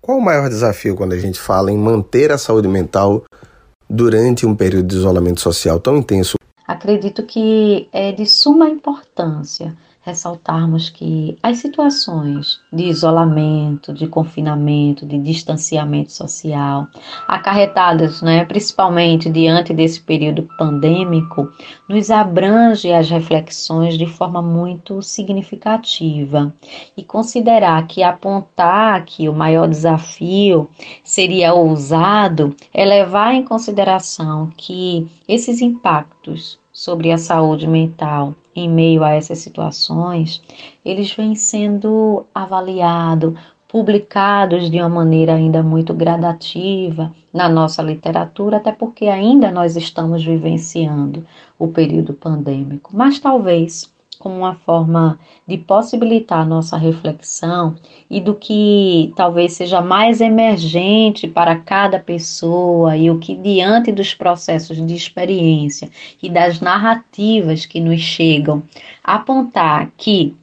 Qual 0.00 0.18
o 0.18 0.24
maior 0.24 0.48
desafio 0.48 0.96
quando 0.96 1.12
a 1.12 1.18
gente 1.18 1.38
fala 1.38 1.70
em 1.70 1.78
manter 1.78 2.32
a 2.32 2.38
saúde 2.38 2.66
mental 2.66 3.22
durante 3.88 4.44
um 4.44 4.56
período 4.56 4.88
de 4.88 4.96
isolamento 4.96 5.40
social 5.40 5.78
tão 5.78 5.96
intenso 5.96 6.36
acredito 6.68 7.22
que 7.22 7.88
é 7.90 8.12
de 8.12 8.26
suma 8.26 8.68
importância 8.68 9.74
ressaltarmos 10.08 10.88
que 10.88 11.36
as 11.42 11.58
situações 11.58 12.60
de 12.72 12.84
isolamento, 12.84 13.92
de 13.92 14.06
confinamento, 14.06 15.04
de 15.04 15.18
distanciamento 15.18 16.12
social, 16.12 16.86
acarretadas, 17.26 18.22
né, 18.22 18.44
principalmente 18.46 19.28
diante 19.28 19.74
desse 19.74 20.00
período 20.00 20.48
pandêmico, 20.56 21.50
nos 21.88 22.10
abrange 22.10 22.90
as 22.90 23.10
reflexões 23.10 23.98
de 23.98 24.06
forma 24.06 24.40
muito 24.40 25.02
significativa. 25.02 26.54
E 26.96 27.02
considerar 27.02 27.86
que 27.86 28.02
apontar 28.02 29.04
que 29.04 29.28
o 29.28 29.34
maior 29.34 29.68
desafio 29.68 30.70
seria 31.04 31.52
ousado 31.52 32.56
é 32.72 32.84
levar 32.84 33.34
em 33.34 33.44
consideração 33.44 34.50
que 34.56 35.06
esses 35.28 35.60
impactos 35.60 36.57
sobre 36.78 37.10
a 37.10 37.18
saúde 37.18 37.66
mental 37.66 38.36
em 38.54 38.68
meio 38.68 39.02
a 39.02 39.10
essas 39.10 39.38
situações, 39.38 40.40
eles 40.84 41.12
vêm 41.12 41.34
sendo 41.34 42.24
avaliados, 42.32 43.34
publicados 43.66 44.70
de 44.70 44.78
uma 44.78 44.88
maneira 44.88 45.34
ainda 45.34 45.60
muito 45.60 45.92
gradativa 45.92 47.12
na 47.34 47.48
nossa 47.48 47.82
literatura, 47.82 48.58
até 48.58 48.70
porque 48.70 49.06
ainda 49.06 49.50
nós 49.50 49.74
estamos 49.74 50.24
vivenciando 50.24 51.26
o 51.58 51.66
período 51.66 52.14
pandêmico. 52.14 52.92
Mas 52.94 53.18
talvez 53.18 53.92
como 54.18 54.36
uma 54.36 54.54
forma 54.54 55.18
de 55.46 55.56
possibilitar 55.56 56.46
nossa 56.46 56.76
reflexão 56.76 57.76
e 58.10 58.20
do 58.20 58.34
que 58.34 59.12
talvez 59.14 59.52
seja 59.52 59.80
mais 59.80 60.20
emergente 60.20 61.28
para 61.28 61.56
cada 61.56 62.00
pessoa 62.00 62.96
e 62.96 63.10
o 63.10 63.18
que 63.18 63.34
diante 63.34 63.92
dos 63.92 64.14
processos 64.14 64.84
de 64.84 64.94
experiência 64.94 65.90
e 66.22 66.28
das 66.28 66.60
narrativas 66.60 67.64
que 67.64 67.80
nos 67.80 68.00
chegam 68.00 68.62
apontar 69.04 69.92
que 69.96 70.36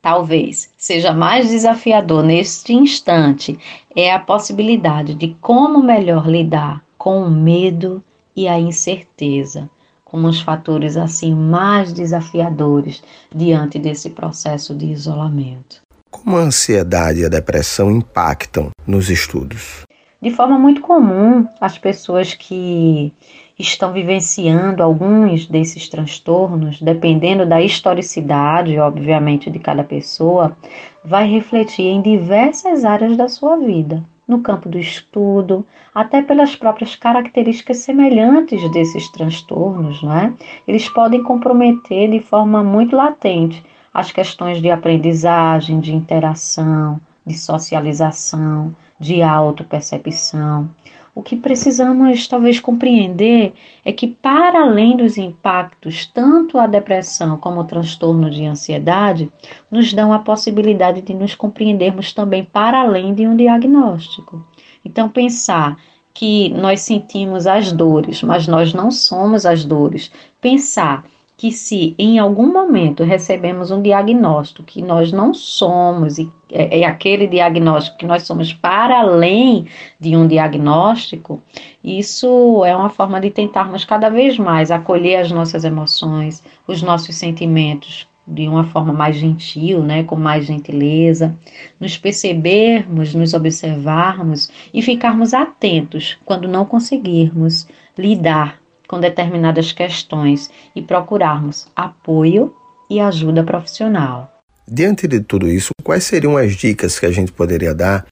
talvez 0.00 0.72
seja 0.76 1.12
mais 1.12 1.48
desafiador 1.48 2.22
neste 2.22 2.72
instante 2.72 3.58
é 3.96 4.12
a 4.12 4.18
possibilidade 4.18 5.14
de 5.14 5.36
como 5.40 5.82
melhor 5.82 6.28
lidar 6.28 6.84
com 6.96 7.22
o 7.24 7.30
medo 7.30 8.02
e 8.36 8.46
a 8.46 8.58
incerteza 8.58 9.70
como 10.14 10.28
os 10.28 10.40
fatores 10.40 10.96
assim 10.96 11.34
mais 11.34 11.92
desafiadores 11.92 13.02
diante 13.34 13.80
desse 13.80 14.10
processo 14.10 14.72
de 14.72 14.86
isolamento. 14.86 15.80
Como 16.08 16.36
a 16.36 16.40
ansiedade 16.42 17.18
e 17.18 17.24
a 17.24 17.28
depressão 17.28 17.90
impactam 17.90 18.70
nos 18.86 19.10
estudos? 19.10 19.82
De 20.22 20.30
forma 20.30 20.56
muito 20.56 20.82
comum, 20.82 21.48
as 21.60 21.78
pessoas 21.78 22.32
que 22.32 23.12
estão 23.58 23.92
vivenciando 23.92 24.84
alguns 24.84 25.48
desses 25.48 25.88
transtornos, 25.88 26.80
dependendo 26.80 27.44
da 27.44 27.60
historicidade, 27.60 28.78
obviamente, 28.78 29.50
de 29.50 29.58
cada 29.58 29.82
pessoa, 29.82 30.56
vai 31.04 31.28
refletir 31.28 31.86
em 31.86 32.00
diversas 32.00 32.84
áreas 32.84 33.16
da 33.16 33.26
sua 33.28 33.56
vida 33.56 34.04
no 34.26 34.40
campo 34.40 34.68
do 34.68 34.78
estudo, 34.78 35.66
até 35.94 36.22
pelas 36.22 36.56
próprias 36.56 36.96
características 36.96 37.78
semelhantes 37.78 38.70
desses 38.72 39.08
transtornos, 39.10 40.02
não 40.02 40.12
é? 40.12 40.32
Eles 40.66 40.88
podem 40.88 41.22
comprometer 41.22 42.10
de 42.10 42.20
forma 42.20 42.64
muito 42.64 42.96
latente 42.96 43.64
as 43.92 44.10
questões 44.10 44.60
de 44.60 44.70
aprendizagem, 44.70 45.78
de 45.78 45.94
interação, 45.94 47.00
de 47.24 47.38
socialização, 47.38 48.74
de 48.98 49.22
autopercepção. 49.22 50.68
O 51.14 51.22
que 51.22 51.36
precisamos 51.36 52.26
talvez 52.26 52.58
compreender 52.58 53.52
é 53.84 53.92
que, 53.92 54.08
para 54.08 54.62
além 54.62 54.96
dos 54.96 55.16
impactos, 55.16 56.06
tanto 56.06 56.58
a 56.58 56.66
depressão 56.66 57.36
como 57.38 57.60
o 57.60 57.64
transtorno 57.64 58.28
de 58.28 58.44
ansiedade 58.44 59.30
nos 59.70 59.92
dão 59.92 60.12
a 60.12 60.18
possibilidade 60.18 61.02
de 61.02 61.14
nos 61.14 61.34
compreendermos 61.34 62.12
também 62.12 62.42
para 62.42 62.80
além 62.80 63.14
de 63.14 63.26
um 63.28 63.36
diagnóstico. 63.36 64.44
Então, 64.84 65.08
pensar 65.08 65.76
que 66.12 66.48
nós 66.50 66.80
sentimos 66.80 67.46
as 67.46 67.72
dores, 67.72 68.22
mas 68.22 68.48
nós 68.48 68.72
não 68.72 68.90
somos 68.90 69.46
as 69.46 69.64
dores. 69.64 70.10
Pensar 70.40 71.04
que 71.36 71.50
se 71.50 71.94
em 71.98 72.18
algum 72.18 72.52
momento 72.52 73.02
recebemos 73.02 73.70
um 73.70 73.82
diagnóstico 73.82 74.62
que 74.62 74.80
nós 74.80 75.12
não 75.12 75.34
somos 75.34 76.18
e 76.18 76.30
é, 76.50 76.80
é, 76.80 76.84
aquele 76.84 77.26
diagnóstico 77.26 77.98
que 77.98 78.06
nós 78.06 78.22
somos 78.22 78.52
para 78.52 79.00
além 79.00 79.66
de 79.98 80.16
um 80.16 80.28
diagnóstico, 80.28 81.42
isso 81.82 82.64
é 82.64 82.76
uma 82.76 82.88
forma 82.88 83.20
de 83.20 83.30
tentarmos 83.30 83.84
cada 83.84 84.08
vez 84.08 84.38
mais 84.38 84.70
acolher 84.70 85.16
as 85.16 85.32
nossas 85.32 85.64
emoções, 85.64 86.44
os 86.68 86.80
nossos 86.82 87.16
sentimentos 87.16 88.06
de 88.26 88.48
uma 88.48 88.64
forma 88.64 88.92
mais 88.92 89.16
gentil, 89.16 89.82
né, 89.82 90.02
com 90.02 90.16
mais 90.16 90.46
gentileza, 90.46 91.36
nos 91.78 91.98
percebermos, 91.98 93.14
nos 93.14 93.34
observarmos 93.34 94.50
e 94.72 94.80
ficarmos 94.80 95.34
atentos 95.34 96.16
quando 96.24 96.48
não 96.48 96.64
conseguirmos 96.64 97.66
lidar 97.98 98.63
com 98.94 99.00
determinadas 99.00 99.72
questões 99.72 100.48
e 100.72 100.80
procurarmos 100.80 101.66
apoio 101.74 102.54
e 102.88 103.00
ajuda 103.00 103.42
profissional. 103.42 104.32
Diante 104.68 105.08
de 105.08 105.18
tudo 105.18 105.48
isso, 105.48 105.72
quais 105.82 106.04
seriam 106.04 106.36
as 106.36 106.52
dicas 106.52 106.96
que 106.96 107.04
a 107.04 107.10
gente 107.10 107.32
poderia 107.32 107.74
dar 107.74 108.06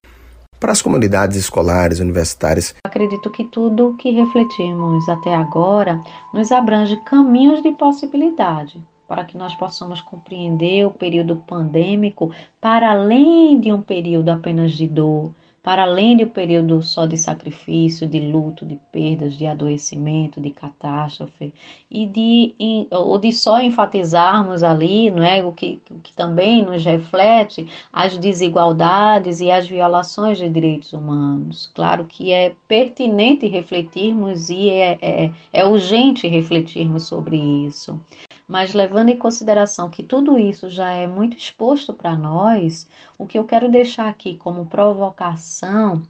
para 0.59 0.73
as 0.73 0.83
comunidades 0.83 1.37
escolares, 1.37 2.01
universitárias? 2.01 2.75
Acredito 2.85 3.31
que 3.31 3.45
tudo 3.45 3.95
que 3.97 4.11
refletimos 4.11 5.09
até 5.09 5.33
agora 5.33 6.01
nos 6.35 6.51
abrange 6.51 6.97
caminhos 7.05 7.62
de 7.62 7.71
possibilidade 7.71 8.85
para 9.07 9.25
que 9.25 9.39
nós 9.39 9.55
possamos 9.55 10.01
compreender 10.01 10.85
o 10.85 10.91
período 10.91 11.37
pandêmico 11.37 12.33
para 12.61 12.91
além 12.91 13.61
de 13.61 13.73
um 13.73 13.81
período 13.81 14.31
apenas 14.31 14.73
de 14.73 14.89
dor, 14.89 15.33
para 15.62 15.85
além 15.85 16.16
do 16.16 16.26
período 16.26 16.83
só 16.83 17.07
de 17.07 17.16
sacrifício, 17.16 18.09
de 18.09 18.19
luto, 18.19 18.66
de 18.66 18.78
perdas, 18.90 19.35
de 19.35 19.47
adoecimento, 19.47 20.40
de 20.40 20.50
catástrofe, 20.50 21.54
e 21.88 22.04
de, 22.04 22.54
ou 22.90 23.16
de 23.19 23.33
só 23.33 23.61
enfatizarmos 23.61 24.64
ali, 24.64 25.11
não 25.11 25.23
é, 25.23 25.45
o 25.45 25.52
que, 25.52 25.81
que 26.02 26.12
também 26.14 26.64
nos 26.64 26.85
reflete 26.85 27.69
as 27.92 28.19
desigualdades 28.19 29.40
e 29.40 29.50
as 29.50 29.69
violações 29.69 30.38
de 30.38 30.49
direitos 30.49 30.92
humanos. 30.92 31.71
Claro 31.73 32.07
que 32.07 32.33
é 32.33 32.57
pertinente 32.66 33.47
refletirmos 33.47 34.50
e 34.50 34.69
é, 34.69 34.99
é, 35.00 35.33
é 35.52 35.64
urgente 35.64 36.26
refletirmos 36.26 37.04
sobre 37.04 37.37
isso. 37.37 38.00
Mas 38.53 38.75
levando 38.75 39.09
em 39.09 39.19
consideração 39.19 39.89
que 39.89 40.03
tudo 40.03 40.39
isso 40.39 40.69
já 40.69 40.91
é 40.93 41.07
muito 41.07 41.39
exposto 41.39 41.95
para 41.95 42.15
nós, 42.15 42.87
o 43.17 43.27
que 43.27 43.39
eu 43.39 43.47
quero 43.47 43.71
deixar 43.71 44.11
aqui 44.11 44.37
como 44.37 44.67
provocação 44.67 46.07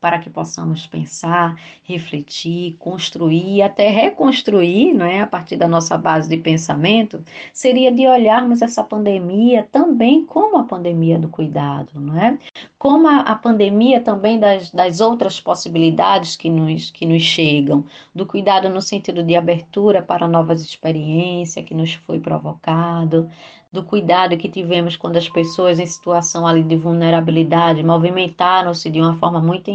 para 0.00 0.18
que 0.18 0.30
possamos 0.30 0.86
pensar, 0.86 1.56
refletir, 1.82 2.76
construir 2.78 3.62
até 3.62 3.90
reconstruir, 3.90 4.94
não 4.94 5.04
é, 5.04 5.20
a 5.20 5.26
partir 5.26 5.56
da 5.56 5.68
nossa 5.68 5.98
base 5.98 6.28
de 6.28 6.38
pensamento, 6.38 7.22
seria 7.52 7.92
de 7.92 8.06
olharmos 8.06 8.62
essa 8.62 8.82
pandemia 8.82 9.68
também 9.70 10.24
como 10.24 10.56
a 10.56 10.64
pandemia 10.64 11.18
do 11.18 11.28
cuidado, 11.28 12.00
não 12.00 12.18
é? 12.18 12.38
Como 12.78 13.06
a, 13.06 13.20
a 13.20 13.34
pandemia 13.34 14.00
também 14.00 14.40
das, 14.40 14.70
das 14.70 15.00
outras 15.00 15.38
possibilidades 15.38 16.34
que 16.34 16.48
nos, 16.48 16.90
que 16.90 17.04
nos 17.04 17.22
chegam, 17.22 17.84
do 18.14 18.24
cuidado 18.24 18.70
no 18.70 18.80
sentido 18.80 19.22
de 19.22 19.36
abertura 19.36 20.02
para 20.02 20.26
novas 20.26 20.62
experiências 20.62 21.64
que 21.64 21.74
nos 21.74 21.92
foi 21.92 22.18
provocado, 22.18 23.28
do 23.72 23.84
cuidado 23.84 24.36
que 24.36 24.48
tivemos 24.48 24.96
quando 24.96 25.16
as 25.16 25.28
pessoas 25.28 25.78
em 25.78 25.86
situação 25.86 26.44
ali 26.44 26.62
de 26.62 26.76
vulnerabilidade 26.76 27.84
movimentaram-se 27.84 28.90
de 28.90 29.00
uma 29.00 29.14
forma 29.14 29.40
muito 29.40 29.70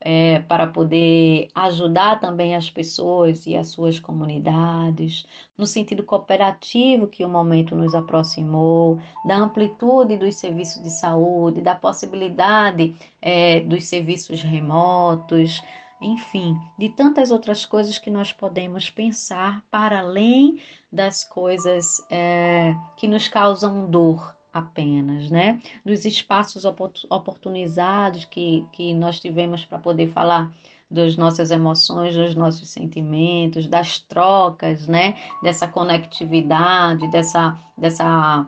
é, 0.00 0.40
para 0.40 0.68
poder 0.68 1.48
ajudar 1.54 2.20
também 2.20 2.54
as 2.54 2.70
pessoas 2.70 3.46
e 3.46 3.56
as 3.56 3.68
suas 3.68 3.98
comunidades, 3.98 5.26
no 5.56 5.66
sentido 5.66 6.04
cooperativo 6.04 7.08
que 7.08 7.24
o 7.24 7.28
momento 7.28 7.74
nos 7.74 7.94
aproximou, 7.94 9.00
da 9.24 9.36
amplitude 9.36 10.16
dos 10.16 10.36
serviços 10.36 10.82
de 10.82 10.90
saúde, 10.90 11.60
da 11.60 11.74
possibilidade 11.74 12.96
é, 13.20 13.60
dos 13.60 13.84
serviços 13.84 14.42
remotos, 14.42 15.60
enfim, 16.00 16.56
de 16.78 16.90
tantas 16.90 17.32
outras 17.32 17.66
coisas 17.66 17.98
que 17.98 18.10
nós 18.10 18.32
podemos 18.32 18.88
pensar 18.88 19.64
para 19.68 19.98
além 19.98 20.60
das 20.92 21.24
coisas 21.24 22.00
é, 22.08 22.72
que 22.96 23.08
nos 23.08 23.26
causam 23.26 23.90
dor 23.90 24.37
apenas, 24.58 25.30
né? 25.30 25.60
Dos 25.84 26.04
espaços 26.04 26.64
oportunizados 26.64 28.24
que, 28.24 28.66
que 28.72 28.94
nós 28.94 29.20
tivemos 29.20 29.64
para 29.64 29.78
poder 29.78 30.08
falar 30.10 30.52
das 30.90 31.16
nossas 31.16 31.50
emoções, 31.50 32.16
dos 32.16 32.34
nossos 32.34 32.68
sentimentos, 32.68 33.66
das 33.66 34.00
trocas, 34.00 34.86
né? 34.86 35.14
Dessa 35.42 35.68
conectividade, 35.68 37.08
dessa, 37.10 37.58
dessa 37.76 38.46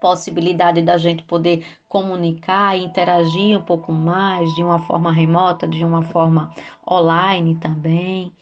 possibilidade 0.00 0.82
da 0.82 0.96
gente 0.96 1.22
poder 1.22 1.64
comunicar 1.88 2.76
e 2.76 2.84
interagir 2.84 3.58
um 3.58 3.62
pouco 3.62 3.92
mais 3.92 4.52
de 4.54 4.62
uma 4.64 4.78
forma 4.80 5.12
remota, 5.12 5.68
de 5.68 5.84
uma 5.84 6.02
forma 6.02 6.50
online 6.90 7.56
também, 7.56 8.32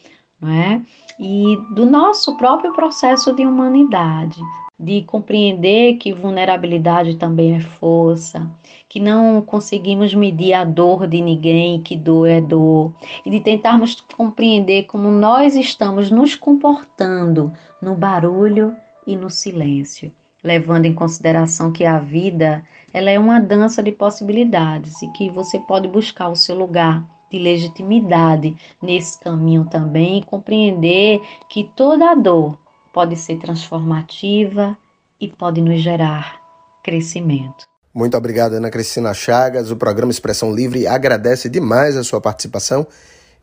não 0.41 0.51
é? 0.51 0.81
E 1.19 1.59
do 1.75 1.85
nosso 1.85 2.37
próprio 2.37 2.73
processo 2.73 3.33
de 3.35 3.45
humanidade, 3.45 4.41
de 4.79 5.03
compreender 5.03 5.97
que 5.97 6.13
vulnerabilidade 6.13 7.17
também 7.17 7.57
é 7.57 7.61
força, 7.61 8.51
que 8.89 9.01
não 9.01 9.43
conseguimos 9.43 10.15
medir 10.15 10.53
a 10.53 10.65
dor 10.65 11.07
de 11.07 11.21
ninguém, 11.21 11.81
que 11.81 11.97
dor 11.97 12.29
é 12.29 12.41
dor, 12.41 12.95
e 13.27 13.31
de 13.31 13.41
tentarmos 13.41 14.01
compreender 14.17 14.85
como 14.85 15.11
nós 15.11 15.57
estamos 15.57 16.11
nos 16.11 16.35
comportando 16.37 17.53
no 17.83 17.95
barulho 17.95 18.77
e 19.07 19.17
no 19.17 19.29
silêncio 19.29 20.13
levando 20.43 20.87
em 20.87 20.95
consideração 20.95 21.73
que 21.73 21.85
a 21.85 21.99
vida 21.99 22.65
ela 22.93 23.11
é 23.11 23.19
uma 23.19 23.41
dança 23.41 23.83
de 23.83 23.93
possibilidades 23.93 25.03
e 25.03 25.11
que 25.13 25.29
você 25.31 25.59
pode 25.59 25.89
buscar 25.89 26.29
o 26.29 26.37
seu 26.37 26.57
lugar 26.57 27.05
de 27.31 27.39
legitimidade 27.39 28.57
nesse 28.81 29.19
caminho 29.21 29.65
também 29.67 30.19
e 30.19 30.25
compreender 30.25 31.21
que 31.49 31.65
toda 31.65 32.15
dor 32.15 32.59
pode 32.99 33.15
ser 33.15 33.37
transformativa 33.37 34.77
e 35.21 35.29
pode 35.29 35.63
nos 35.63 35.81
gerar 35.81 36.41
crescimento. 36.83 37.65
Muito 37.95 38.17
obrigado, 38.17 38.55
Ana 38.55 38.71
Cristina 38.71 39.15
Chagas. 39.15 39.71
O 39.71 39.77
programa 39.77 40.11
Expressão 40.11 40.53
Livre 40.53 40.85
agradece 40.85 41.49
demais 41.49 41.97
a 41.97 42.03
sua 42.03 42.21
participação 42.21 42.85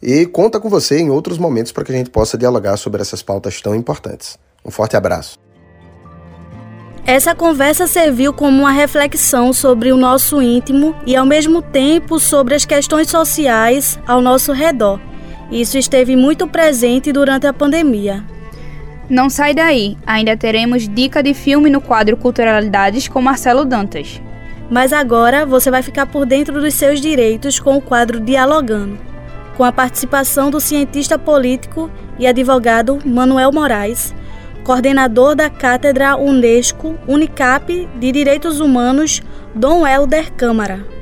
e 0.03 0.25
conta 0.25 0.59
com 0.59 0.67
você 0.67 0.99
em 0.99 1.09
outros 1.09 1.37
momentos 1.37 1.71
para 1.71 1.85
que 1.85 1.93
a 1.93 1.95
gente 1.95 2.09
possa 2.09 2.37
dialogar 2.37 2.75
sobre 2.75 3.01
essas 3.01 3.23
pautas 3.23 3.61
tão 3.61 3.73
importantes. 3.73 4.37
Um 4.65 4.69
forte 4.69 4.97
abraço. 4.97 5.39
Essa 7.05 7.33
conversa 7.33 7.87
serviu 7.87 8.33
como 8.33 8.59
uma 8.59 8.73
reflexão 8.73 9.53
sobre 9.53 9.89
o 9.93 9.95
nosso 9.95 10.41
íntimo 10.41 10.93
e, 11.05 11.15
ao 11.15 11.25
mesmo 11.25 11.61
tempo, 11.61 12.19
sobre 12.19 12.55
as 12.55 12.65
questões 12.65 13.09
sociais 13.09 13.97
ao 14.05 14.21
nosso 14.21 14.51
redor. 14.51 14.99
Isso 15.49 15.77
esteve 15.77 16.13
muito 16.17 16.45
presente 16.45 17.13
durante 17.13 17.47
a 17.47 17.53
pandemia. 17.53 18.34
Não 19.09 19.29
sai 19.29 19.53
daí, 19.53 19.97
ainda 20.05 20.35
teremos 20.35 20.87
dica 20.87 21.21
de 21.21 21.33
filme 21.33 21.69
no 21.69 21.79
quadro 21.79 22.17
Culturalidades 22.17 23.07
com 23.07 23.21
Marcelo 23.21 23.63
Dantas. 23.63 24.21
Mas 24.69 24.91
agora 24.91 25.45
você 25.45 25.69
vai 25.69 25.83
ficar 25.83 26.07
por 26.07 26.25
dentro 26.25 26.59
dos 26.59 26.73
seus 26.73 26.99
direitos 26.99 27.59
com 27.59 27.77
o 27.77 27.81
quadro 27.81 28.19
Dialogando, 28.19 28.97
com 29.55 29.63
a 29.63 29.71
participação 29.71 30.49
do 30.49 30.59
cientista 30.59 31.19
político 31.19 31.89
e 32.17 32.25
advogado 32.25 32.99
Manuel 33.05 33.51
Moraes 33.51 34.13
coordenador 34.65 35.35
da 35.35 35.47
Cátedra 35.47 36.17
Unesco 36.17 36.97
Unicap 37.07 37.87
de 37.99 38.11
Direitos 38.11 38.59
Humanos, 38.59 39.21
Dom 39.53 39.85
Helder 39.85 40.33
Câmara. 40.33 40.94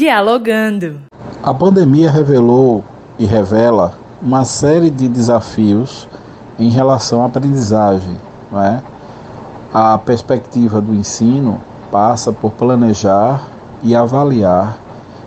Dialogando. 0.00 1.02
A 1.42 1.52
pandemia 1.52 2.10
revelou 2.10 2.82
e 3.18 3.26
revela 3.26 3.92
uma 4.22 4.46
série 4.46 4.88
de 4.88 5.06
desafios 5.06 6.08
em 6.58 6.70
relação 6.70 7.22
à 7.22 7.26
aprendizagem. 7.26 8.16
Não 8.50 8.62
é? 8.62 8.82
A 9.74 9.98
perspectiva 9.98 10.80
do 10.80 10.94
ensino 10.94 11.60
passa 11.92 12.32
por 12.32 12.52
planejar 12.52 13.42
e 13.82 13.94
avaliar 13.94 14.78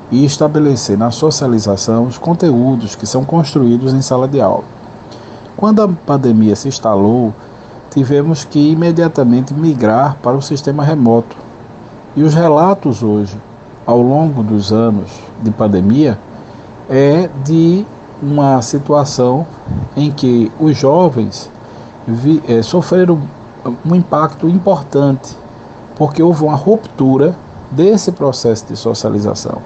e 0.09 0.25
estabelecer 0.25 0.97
na 0.97 1.11
socialização 1.11 2.05
os 2.05 2.17
conteúdos 2.17 2.95
que 2.95 3.05
são 3.05 3.23
construídos 3.23 3.93
em 3.93 4.01
sala 4.01 4.27
de 4.27 4.41
aula. 4.41 4.63
Quando 5.55 5.83
a 5.83 5.87
pandemia 5.87 6.55
se 6.55 6.67
instalou, 6.67 7.31
tivemos 7.91 8.43
que 8.43 8.71
imediatamente 8.71 9.53
migrar 9.53 10.17
para 10.23 10.35
o 10.35 10.41
sistema 10.41 10.83
remoto. 10.83 11.37
E 12.15 12.23
os 12.23 12.33
relatos 12.33 13.03
hoje, 13.03 13.37
ao 13.85 14.01
longo 14.01 14.43
dos 14.43 14.71
anos 14.71 15.11
de 15.41 15.51
pandemia, 15.51 16.17
é 16.89 17.29
de 17.43 17.85
uma 18.21 18.61
situação 18.61 19.45
em 19.95 20.11
que 20.11 20.51
os 20.59 20.77
jovens 20.77 21.49
vi, 22.07 22.41
é, 22.47 22.61
sofreram 22.61 23.21
um 23.85 23.95
impacto 23.95 24.47
importante, 24.47 25.37
porque 25.95 26.21
houve 26.21 26.43
uma 26.43 26.55
ruptura 26.55 27.35
desse 27.71 28.11
processo 28.11 28.65
de 28.67 28.75
socialização. 28.75 29.59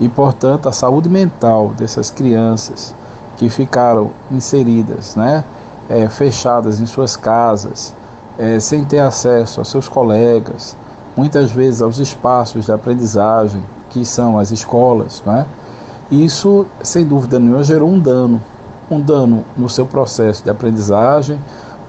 E, 0.00 0.08
portanto, 0.08 0.68
a 0.68 0.72
saúde 0.72 1.08
mental 1.08 1.68
dessas 1.76 2.10
crianças 2.10 2.94
que 3.36 3.48
ficaram 3.48 4.10
inseridas, 4.30 5.16
né, 5.16 5.44
é, 5.88 6.08
fechadas 6.08 6.80
em 6.80 6.86
suas 6.86 7.16
casas, 7.16 7.94
é, 8.38 8.60
sem 8.60 8.84
ter 8.84 9.00
acesso 9.00 9.60
aos 9.60 9.68
seus 9.68 9.88
colegas, 9.88 10.76
muitas 11.18 11.50
vezes 11.50 11.82
aos 11.82 11.98
espaços 11.98 12.66
de 12.66 12.72
aprendizagem, 12.72 13.60
que 13.90 14.04
são 14.04 14.38
as 14.38 14.52
escolas, 14.52 15.20
né? 15.26 15.44
Isso, 16.12 16.64
sem 16.80 17.04
dúvida 17.04 17.40
nenhuma, 17.40 17.64
gerou 17.64 17.90
um 17.90 17.98
dano. 17.98 18.40
Um 18.88 19.00
dano 19.00 19.44
no 19.56 19.68
seu 19.68 19.84
processo 19.84 20.44
de 20.44 20.48
aprendizagem, 20.48 21.36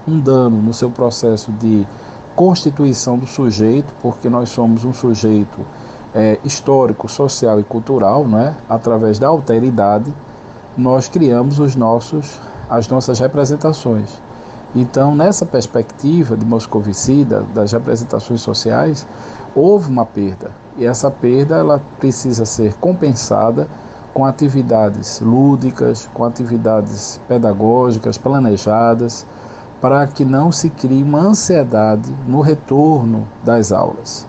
um 0.07 0.19
dano 0.19 0.57
no 0.57 0.73
seu 0.73 0.89
processo 0.89 1.51
de 1.51 1.87
constituição 2.35 3.19
do 3.19 3.27
sujeito, 3.27 3.93
porque 4.01 4.27
nós 4.27 4.49
somos 4.49 4.83
um 4.83 4.93
sujeito 4.93 5.59
é, 6.15 6.39
histórico, 6.43 7.07
social 7.07 7.59
e 7.59 7.63
cultural, 7.63 8.27
né? 8.27 8.55
através 8.67 9.19
da 9.19 9.27
alteridade, 9.27 10.11
nós 10.75 11.07
criamos 11.07 11.59
os 11.59 11.75
nossos, 11.75 12.39
as 12.67 12.87
nossas 12.87 13.19
representações. 13.19 14.09
Então, 14.75 15.15
nessa 15.15 15.45
perspectiva 15.45 16.37
de 16.37 16.45
Moscovici, 16.45 17.25
das 17.53 17.71
representações 17.71 18.41
sociais, 18.41 19.05
houve 19.55 19.89
uma 19.89 20.05
perda. 20.05 20.51
E 20.77 20.85
essa 20.85 21.09
perda 21.09 21.55
ela 21.57 21.81
precisa 21.99 22.45
ser 22.45 22.75
compensada 22.75 23.67
com 24.13 24.25
atividades 24.25 25.19
lúdicas, 25.21 26.07
com 26.13 26.23
atividades 26.23 27.19
pedagógicas 27.27 28.17
planejadas, 28.17 29.25
para 29.81 30.05
que 30.07 30.25
não 30.25 30.51
se 30.51 30.69
crie 30.69 31.03
uma 31.03 31.19
ansiedade 31.19 32.13
no 32.27 32.41
retorno 32.41 33.27
das 33.43 33.71
aulas. 33.71 34.27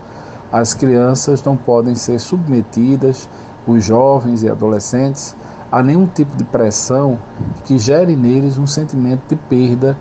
As 0.50 0.74
crianças 0.74 1.42
não 1.44 1.56
podem 1.56 1.94
ser 1.94 2.18
submetidas, 2.18 3.28
os 3.66 3.84
jovens 3.84 4.42
e 4.42 4.48
adolescentes, 4.48 5.34
a 5.70 5.82
nenhum 5.82 6.06
tipo 6.06 6.36
de 6.36 6.44
pressão 6.44 7.18
que 7.64 7.78
gere 7.78 8.16
neles 8.16 8.58
um 8.58 8.66
sentimento 8.66 9.22
de 9.28 9.36
perda 9.36 9.96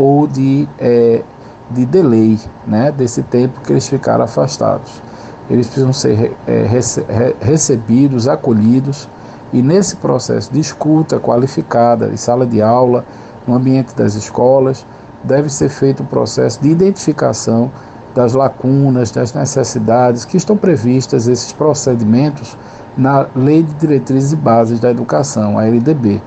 ou 0.00 0.26
de, 0.26 0.66
é, 0.78 1.22
de 1.70 1.84
delay 1.84 2.38
né, 2.66 2.90
desse 2.90 3.22
tempo 3.22 3.60
que 3.60 3.72
eles 3.72 3.86
ficaram 3.86 4.24
afastados. 4.24 5.02
Eles 5.50 5.66
precisam 5.66 5.92
ser 5.92 6.34
é, 6.46 6.62
rece 6.62 7.04
recebidos, 7.40 8.26
acolhidos, 8.26 9.06
e 9.52 9.60
nesse 9.60 9.96
processo 9.96 10.50
de 10.52 10.60
escuta 10.60 11.18
qualificada 11.18 12.08
em 12.08 12.16
sala 12.16 12.46
de 12.46 12.62
aula, 12.62 13.04
no 13.46 13.54
ambiente 13.54 13.94
das 13.94 14.14
escolas, 14.14 14.86
deve 15.22 15.50
ser 15.50 15.68
feito 15.68 16.02
um 16.02 16.06
processo 16.06 16.60
de 16.62 16.70
identificação 16.70 17.70
das 18.14 18.32
lacunas, 18.32 19.10
das 19.10 19.34
necessidades 19.34 20.24
que 20.24 20.36
estão 20.36 20.56
previstas 20.56 21.28
esses 21.28 21.52
procedimentos 21.52 22.56
na 22.96 23.26
Lei 23.34 23.62
de 23.62 23.74
Diretrizes 23.74 24.32
e 24.32 24.36
Bases 24.36 24.80
da 24.80 24.90
Educação, 24.90 25.58
a 25.58 25.66
LDB. 25.66 26.22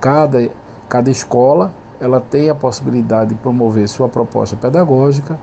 Cada, 0.00 0.48
cada 0.88 1.10
escola 1.10 1.72
ela 2.00 2.20
tem 2.20 2.50
a 2.50 2.54
possibilidade 2.54 3.30
de 3.30 3.36
promover 3.36 3.88
sua 3.88 4.08
proposta 4.08 4.56
pedagógica 4.56 5.38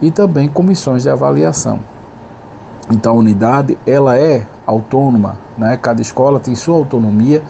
e 0.00 0.10
também 0.10 0.48
comissões 0.48 1.02
de 1.02 1.10
avaliação. 1.10 1.80
Então 2.90 3.14
a 3.14 3.18
unidade 3.18 3.78
ela 3.86 4.18
é 4.18 4.46
autônoma, 4.66 5.36
né? 5.56 5.76
cada 5.76 6.00
escola 6.00 6.40
tem 6.40 6.54
sua 6.54 6.76
autonomia 6.76 7.42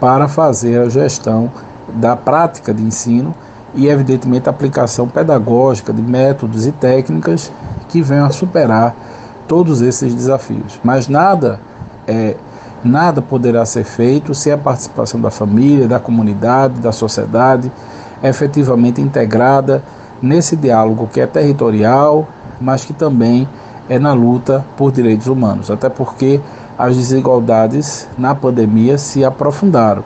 para 0.00 0.26
fazer 0.26 0.80
a 0.80 0.88
gestão 0.88 1.50
da 1.88 2.16
prática 2.16 2.72
de 2.72 2.82
ensino 2.82 3.34
e, 3.74 3.88
evidentemente, 3.88 4.48
a 4.48 4.50
aplicação 4.50 5.06
pedagógica 5.06 5.92
de 5.92 6.02
métodos 6.02 6.66
e 6.66 6.72
técnicas 6.72 7.52
que 7.88 8.02
venham 8.02 8.26
a 8.26 8.30
superar 8.30 8.94
todos 9.46 9.82
esses 9.82 10.14
desafios. 10.14 10.80
Mas 10.82 11.08
nada 11.08 11.60
é, 12.06 12.36
nada 12.84 13.20
poderá 13.20 13.64
ser 13.64 13.84
feito 13.84 14.34
sem 14.34 14.52
a 14.52 14.58
participação 14.58 15.20
da 15.20 15.30
família, 15.30 15.86
da 15.86 16.00
comunidade, 16.00 16.80
da 16.80 16.92
sociedade, 16.92 17.70
efetivamente 18.22 19.00
integrada 19.00 19.82
nesse 20.22 20.56
diálogo 20.56 21.08
que 21.12 21.20
é 21.20 21.26
territorial, 21.26 22.28
mas 22.60 22.84
que 22.84 22.92
também 22.92 23.48
é 23.88 23.98
na 23.98 24.12
luta 24.12 24.64
por 24.76 24.92
direitos 24.92 25.26
humanos, 25.26 25.70
até 25.70 25.88
porque 25.88 26.40
as 26.78 26.96
desigualdades 26.96 28.08
na 28.16 28.34
pandemia 28.34 28.96
se 28.96 29.24
aprofundaram. 29.24 30.04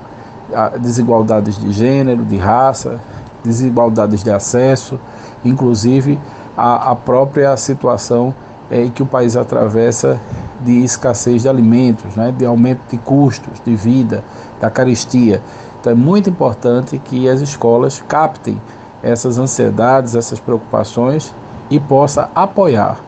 Desigualdades 0.81 1.59
de 1.59 1.73
gênero, 1.73 2.25
de 2.25 2.37
raça, 2.37 3.01
desigualdades 3.45 4.23
de 4.23 4.31
acesso, 4.31 4.99
inclusive 5.45 6.19
a, 6.57 6.93
a 6.93 6.97
própria 6.97 7.57
situação 7.57 8.35
é, 8.71 8.89
que 8.89 9.03
o 9.03 9.07
país 9.07 9.37
atravessa 9.37 10.21
de 10.61 10.83
escassez 10.85 11.43
de 11.43 11.49
alimentos, 11.49 12.15
né, 12.17 12.33
de 12.37 12.45
aumento 12.45 12.81
de 12.91 12.99
custos 12.99 13.61
de 13.65 13.77
vida, 13.77 14.25
da 14.61 14.71
caristia. 14.71 15.43
Então 15.81 15.93
é 15.93 15.97
muito 15.97 16.31
importante 16.31 16.99
que 16.99 17.29
as 17.29 17.41
escolas 17.41 18.03
captem 18.09 18.61
essas 19.03 19.39
ansiedades, 19.39 20.15
essas 20.15 20.41
preocupações 20.41 21.35
e 21.71 21.79
possa 21.79 22.31
apoiar 22.35 22.99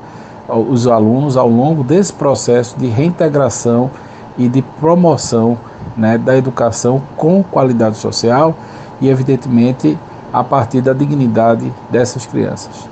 os 0.48 0.86
alunos 0.86 1.36
ao 1.36 1.48
longo 1.48 1.82
desse 1.82 2.12
processo 2.12 2.78
de 2.78 2.86
reintegração 2.86 3.90
e 4.38 4.48
de 4.48 4.62
promoção 4.62 5.58
né, 5.96 6.18
da 6.18 6.36
educação 6.36 7.02
com 7.16 7.42
qualidade 7.42 7.96
social 7.96 8.54
e, 9.00 9.08
evidentemente, 9.08 9.98
a 10.32 10.44
partir 10.44 10.82
da 10.82 10.92
dignidade 10.92 11.72
dessas 11.90 12.26
crianças. 12.26 12.88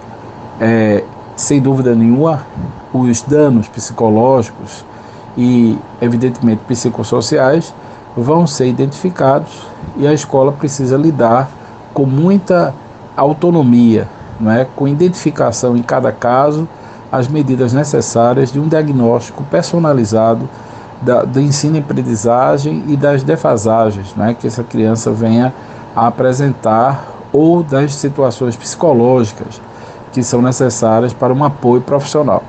É, 0.60 1.04
sem 1.36 1.60
dúvida 1.60 1.94
nenhuma, 1.94 2.46
os 2.92 3.22
danos 3.22 3.68
psicológicos 3.68 4.84
e, 5.36 5.76
evidentemente, 6.00 6.62
psicossociais 6.66 7.74
vão 8.16 8.46
ser 8.46 8.68
identificados 8.68 9.66
e 9.96 10.06
a 10.06 10.12
escola 10.12 10.52
precisa 10.52 10.96
lidar 10.96 11.50
com 11.92 12.06
muita 12.06 12.74
autonomia, 13.16 14.08
não 14.38 14.50
é? 14.50 14.66
com 14.76 14.86
identificação 14.86 15.76
em 15.76 15.82
cada 15.82 16.12
caso, 16.12 16.68
as 17.10 17.28
medidas 17.28 17.72
necessárias 17.72 18.52
de 18.52 18.58
um 18.58 18.68
diagnóstico 18.68 19.44
personalizado 19.44 20.48
da, 21.02 21.24
do 21.24 21.40
ensino 21.40 21.76
e 21.76 21.80
aprendizagem 21.80 22.84
e 22.88 22.96
das 22.96 23.22
defasagens 23.22 24.14
é? 24.18 24.34
que 24.34 24.46
essa 24.46 24.62
criança 24.62 25.10
venha 25.10 25.52
a 25.94 26.06
apresentar 26.06 27.06
ou 27.32 27.62
das 27.62 27.94
situações 27.94 28.56
psicológicas 28.56 29.60
que 30.14 30.22
são 30.22 30.40
necessárias 30.40 31.12
para 31.12 31.34
um 31.34 31.44
apoio 31.44 31.82
profissional. 31.82 32.44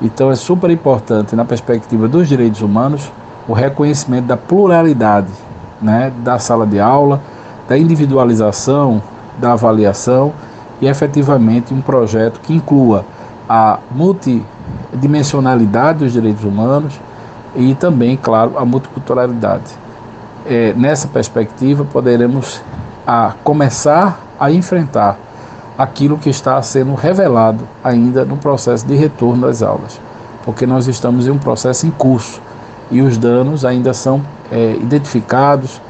Então 0.00 0.30
é 0.30 0.36
super 0.36 0.70
importante, 0.70 1.34
na 1.34 1.44
perspectiva 1.44 2.06
dos 2.06 2.28
direitos 2.28 2.62
humanos, 2.62 3.10
o 3.48 3.52
reconhecimento 3.52 4.26
da 4.26 4.36
pluralidade 4.36 5.32
né, 5.82 6.12
da 6.18 6.38
sala 6.38 6.64
de 6.64 6.78
aula, 6.78 7.20
da 7.68 7.76
individualização, 7.76 9.02
da 9.38 9.52
avaliação 9.52 10.32
e 10.80 10.86
efetivamente 10.86 11.74
um 11.74 11.80
projeto 11.80 12.38
que 12.40 12.54
inclua 12.54 13.04
a 13.48 13.80
multidimensionalidade 13.90 15.98
dos 16.00 16.12
direitos 16.12 16.44
humanos 16.44 17.00
e 17.56 17.74
também, 17.74 18.16
claro, 18.16 18.56
a 18.56 18.64
multiculturalidade. 18.64 19.72
É, 20.46 20.72
nessa 20.74 21.08
perspectiva, 21.08 21.84
poderemos 21.84 22.62
a 23.06 23.32
começar 23.42 24.20
a 24.38 24.52
enfrentar 24.52 25.18
aquilo 25.80 26.18
que 26.18 26.28
está 26.28 26.60
sendo 26.60 26.94
revelado 26.94 27.66
ainda 27.82 28.22
no 28.22 28.36
processo 28.36 28.86
de 28.86 28.94
retorno 28.94 29.46
das 29.46 29.62
aulas, 29.62 29.98
porque 30.44 30.66
nós 30.66 30.86
estamos 30.86 31.26
em 31.26 31.30
um 31.30 31.38
processo 31.38 31.86
em 31.86 31.90
curso 31.90 32.38
e 32.90 33.00
os 33.00 33.16
danos 33.16 33.64
ainda 33.64 33.94
são 33.94 34.20
é, 34.52 34.72
identificados, 34.72 35.80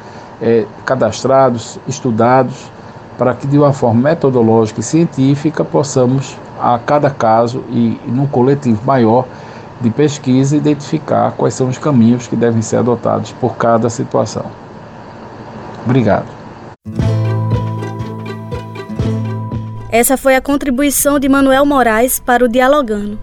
é, 0.41 0.65
cadastrados, 0.85 1.77
estudados, 1.89 2.71
para 3.17 3.33
que 3.33 3.45
de 3.45 3.57
uma 3.57 3.73
forma 3.73 4.01
metodológica 4.01 4.79
e 4.79 4.83
científica 4.83 5.65
possamos, 5.65 6.37
a 6.57 6.79
cada 6.79 7.09
caso 7.09 7.61
e, 7.67 7.99
e 8.07 8.11
num 8.11 8.25
coletivo 8.25 8.81
maior 8.85 9.25
de 9.81 9.89
pesquisa, 9.89 10.55
identificar 10.55 11.33
quais 11.33 11.53
são 11.53 11.67
os 11.67 11.77
caminhos 11.77 12.27
que 12.27 12.35
devem 12.37 12.61
ser 12.61 12.77
adotados 12.77 13.33
por 13.33 13.57
cada 13.57 13.89
situação. 13.89 14.45
Obrigado. 15.83 16.40
Essa 19.91 20.15
foi 20.15 20.37
a 20.37 20.41
contribuição 20.41 21.19
de 21.19 21.27
Manuel 21.27 21.65
Moraes 21.65 22.17
para 22.17 22.45
o 22.45 22.47
Dialogando. 22.47 23.19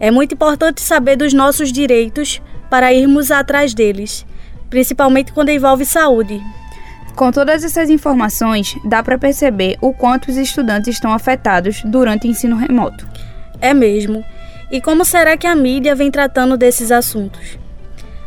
É 0.00 0.10
muito 0.10 0.34
importante 0.34 0.82
saber 0.82 1.14
dos 1.14 1.32
nossos 1.32 1.70
direitos 1.70 2.42
para 2.68 2.92
irmos 2.92 3.30
atrás 3.30 3.72
deles, 3.72 4.26
principalmente 4.68 5.32
quando 5.32 5.50
envolve 5.50 5.84
saúde. 5.84 6.42
Com 7.14 7.30
todas 7.30 7.62
essas 7.62 7.90
informações, 7.90 8.76
dá 8.84 9.04
para 9.04 9.16
perceber 9.16 9.78
o 9.80 9.92
quanto 9.92 10.32
os 10.32 10.36
estudantes 10.36 10.88
estão 10.88 11.12
afetados 11.12 11.80
durante 11.84 12.26
o 12.26 12.30
ensino 12.30 12.56
remoto. 12.56 13.06
É 13.60 13.72
mesmo. 13.72 14.24
E 14.72 14.80
como 14.80 15.04
será 15.04 15.36
que 15.36 15.46
a 15.46 15.54
mídia 15.54 15.94
vem 15.94 16.10
tratando 16.10 16.56
desses 16.56 16.90
assuntos? 16.90 17.56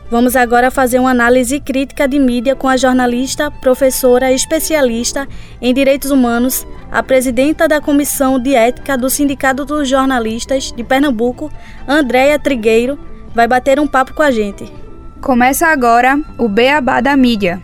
Vamos 0.09 0.37
agora 0.37 0.71
fazer 0.71 0.99
uma 0.99 1.11
análise 1.11 1.59
crítica 1.59 2.07
de 2.07 2.17
mídia 2.17 2.55
com 2.55 2.69
a 2.69 2.77
jornalista, 2.77 3.51
professora 3.51 4.31
especialista 4.31 5.27
em 5.61 5.73
direitos 5.73 6.11
humanos, 6.11 6.65
a 6.89 7.03
presidenta 7.03 7.67
da 7.67 7.81
Comissão 7.81 8.39
de 8.39 8.55
Ética 8.55 8.97
do 8.97 9.09
Sindicato 9.09 9.65
dos 9.65 9.89
Jornalistas 9.89 10.71
de 10.71 10.81
Pernambuco, 10.81 11.51
Andréia 11.85 12.39
Trigueiro, 12.39 12.97
vai 13.35 13.49
bater 13.49 13.81
um 13.81 13.87
papo 13.87 14.13
com 14.13 14.23
a 14.23 14.31
gente. 14.31 14.71
Começa 15.19 15.67
agora 15.67 16.17
o 16.37 16.47
Beabá 16.47 17.01
da 17.01 17.17
Mídia. 17.17 17.61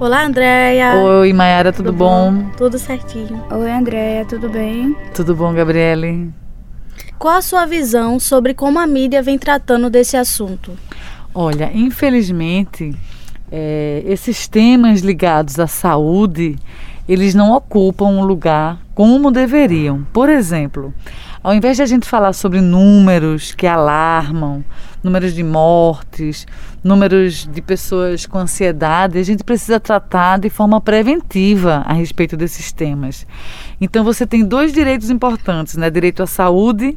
Olá, 0.00 0.24
Andréia. 0.24 0.96
Oi, 0.96 1.32
Mayara, 1.32 1.72
tudo, 1.72 1.86
tudo 1.86 1.98
bom? 1.98 2.32
bom? 2.32 2.50
Tudo 2.56 2.78
certinho. 2.78 3.44
Oi, 3.48 3.70
Andréia, 3.70 4.24
tudo 4.24 4.48
bem? 4.48 4.96
Tudo 5.14 5.36
bom, 5.36 5.54
Gabriele? 5.54 6.34
Qual 7.18 7.36
a 7.36 7.42
sua 7.42 7.66
visão 7.66 8.20
sobre 8.20 8.54
como 8.54 8.78
a 8.78 8.86
mídia 8.86 9.22
vem 9.22 9.38
tratando 9.38 9.88
desse 9.88 10.16
assunto? 10.16 10.72
Olha, 11.34 11.70
infelizmente, 11.74 12.94
é, 13.50 14.02
esses 14.06 14.46
temas 14.46 15.00
ligados 15.00 15.58
à 15.58 15.66
saúde, 15.66 16.56
eles 17.08 17.34
não 17.34 17.52
ocupam 17.52 18.06
um 18.06 18.24
lugar 18.24 18.78
como 18.96 19.30
deveriam. 19.30 20.06
Por 20.10 20.30
exemplo, 20.30 20.92
ao 21.44 21.54
invés 21.54 21.76
de 21.76 21.82
a 21.82 21.86
gente 21.86 22.08
falar 22.08 22.32
sobre 22.32 22.62
números 22.62 23.54
que 23.54 23.66
alarmam, 23.66 24.64
números 25.04 25.34
de 25.34 25.42
mortes, 25.42 26.46
números 26.82 27.46
de 27.46 27.60
pessoas 27.60 28.24
com 28.24 28.38
ansiedade, 28.38 29.18
a 29.18 29.22
gente 29.22 29.44
precisa 29.44 29.78
tratar 29.78 30.38
de 30.38 30.48
forma 30.48 30.80
preventiva 30.80 31.84
a 31.84 31.92
respeito 31.92 32.38
desses 32.38 32.72
temas. 32.72 33.26
Então 33.78 34.02
você 34.02 34.26
tem 34.26 34.42
dois 34.42 34.72
direitos 34.72 35.10
importantes, 35.10 35.76
né? 35.76 35.90
Direito 35.90 36.22
à 36.22 36.26
saúde 36.26 36.96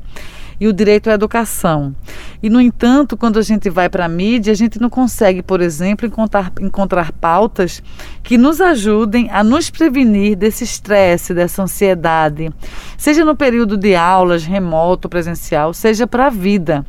e 0.59 0.67
o 0.67 0.73
direito 0.73 1.09
à 1.09 1.13
educação. 1.13 1.95
E, 2.41 2.49
no 2.49 2.59
entanto, 2.59 3.17
quando 3.17 3.39
a 3.39 3.41
gente 3.41 3.69
vai 3.69 3.89
para 3.89 4.05
a 4.05 4.09
mídia, 4.09 4.51
a 4.51 4.55
gente 4.55 4.79
não 4.79 4.89
consegue, 4.89 5.41
por 5.41 5.61
exemplo, 5.61 6.05
encontrar, 6.05 6.51
encontrar 6.59 7.11
pautas 7.11 7.81
que 8.23 8.37
nos 8.37 8.61
ajudem 8.61 9.29
a 9.31 9.43
nos 9.43 9.69
prevenir 9.69 10.35
desse 10.35 10.63
estresse, 10.63 11.33
dessa 11.33 11.63
ansiedade, 11.63 12.51
seja 12.97 13.25
no 13.25 13.35
período 13.35 13.77
de 13.77 13.95
aulas, 13.95 14.43
remoto, 14.43 15.09
presencial, 15.09 15.73
seja 15.73 16.05
para 16.05 16.27
a 16.27 16.29
vida. 16.29 16.85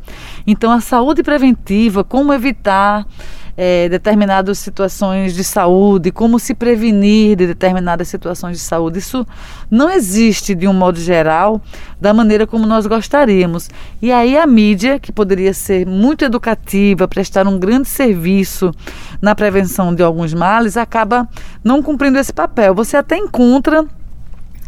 Então, 0.46 0.70
a 0.70 0.80
saúde 0.80 1.22
preventiva, 1.22 2.04
como 2.04 2.33
evitar 2.33 3.06
é, 3.62 3.90
determinadas 3.90 4.59
situações 4.59 5.35
de 5.35 5.44
saúde, 5.44 6.11
como 6.11 6.38
se 6.38 6.55
prevenir 6.55 7.37
de 7.37 7.46
determinadas 7.46 8.09
situações 8.09 8.57
de 8.57 8.62
saúde. 8.62 9.01
Isso 9.01 9.27
não 9.70 9.90
existe 9.90 10.55
de 10.55 10.66
um 10.66 10.73
modo 10.73 10.99
geral 10.99 11.61
da 12.01 12.14
maneira 12.14 12.46
como 12.46 12.64
nós 12.64 12.87
gostaríamos. 12.87 13.68
E 14.01 14.11
aí 14.11 14.38
a 14.38 14.46
mídia, 14.46 14.99
que 14.99 15.12
poderia 15.12 15.53
ser 15.53 15.87
muito 15.87 16.25
educativa, 16.25 17.07
prestar 17.07 17.46
um 17.46 17.59
grande 17.59 17.87
serviço 17.87 18.73
na 19.20 19.35
prevenção 19.35 19.94
de 19.94 20.03
alguns 20.03 20.33
males, 20.33 20.79
acaba 20.79 21.29
não 21.62 21.83
cumprindo 21.83 22.18
esse 22.18 22.33
papel. 22.33 22.75
Você 22.75 22.96
até 22.96 23.18
encontra 23.18 23.87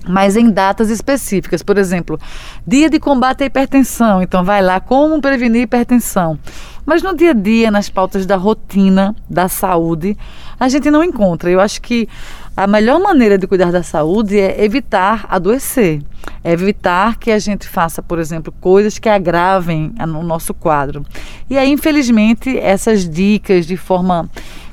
mas 0.06 0.36
em 0.36 0.50
datas 0.50 0.90
específicas. 0.90 1.62
Por 1.62 1.78
exemplo, 1.78 2.18
dia 2.66 2.90
de 2.90 2.98
combate 2.98 3.44
à 3.44 3.46
hipertensão. 3.46 4.20
Então, 4.20 4.44
vai 4.44 4.60
lá 4.60 4.80
como 4.80 5.20
prevenir 5.20 5.62
hipertensão. 5.62 6.38
Mas 6.84 7.02
no 7.02 7.14
dia 7.16 7.30
a 7.30 7.34
dia, 7.34 7.70
nas 7.70 7.88
pautas 7.88 8.26
da 8.26 8.36
rotina, 8.36 9.14
da 9.28 9.48
saúde, 9.48 10.16
a 10.58 10.68
gente 10.68 10.90
não 10.90 11.02
encontra. 11.02 11.50
Eu 11.50 11.60
acho 11.60 11.80
que 11.80 12.08
a 12.56 12.66
melhor 12.66 13.00
maneira 13.00 13.38
de 13.38 13.46
cuidar 13.46 13.72
da 13.72 13.82
saúde 13.82 14.38
é 14.38 14.62
evitar 14.64 15.26
adoecer, 15.28 16.02
é 16.44 16.52
evitar 16.52 17.16
que 17.18 17.30
a 17.30 17.38
gente 17.38 17.66
faça, 17.66 18.02
por 18.02 18.18
exemplo, 18.18 18.52
coisas 18.60 18.98
que 18.98 19.08
agravem 19.08 19.94
o 19.98 20.22
nosso 20.22 20.52
quadro. 20.52 21.04
E 21.48 21.56
aí, 21.56 21.70
infelizmente, 21.70 22.58
essas 22.58 23.08
dicas 23.08 23.66
de 23.66 23.76
forma 23.76 24.28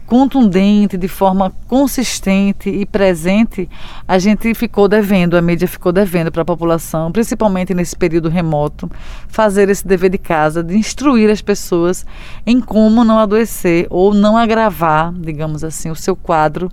contundente, 0.10 0.98
de 0.98 1.08
forma 1.08 1.54
consistente 1.68 2.68
e 2.68 2.84
presente, 2.84 3.70
a 4.08 4.18
gente 4.18 4.52
ficou 4.56 4.88
devendo, 4.88 5.38
a 5.38 5.42
mídia 5.42 5.68
ficou 5.68 5.92
devendo 5.92 6.32
para 6.32 6.42
a 6.42 6.46
população, 6.46 7.12
principalmente 7.12 7.76
nesse 7.76 7.96
período 7.96 8.28
remoto, 8.28 8.90
fazer 9.28 9.70
esse 9.70 9.88
dever 9.88 10.10
de 10.10 10.18
casa, 10.18 10.64
de 10.64 10.76
instruir 10.76 11.30
as 11.30 11.44
pessoas 11.44 12.08
em 12.44 12.60
como 12.60 13.04
não 13.04 13.20
adoecer 13.20 13.86
ou 13.92 14.12
não 14.12 14.36
agravar, 14.36 15.14
digamos 15.14 15.64
assim, 15.64 15.92
o 15.92 15.96
seu 15.96 16.16
quadro 16.16 16.72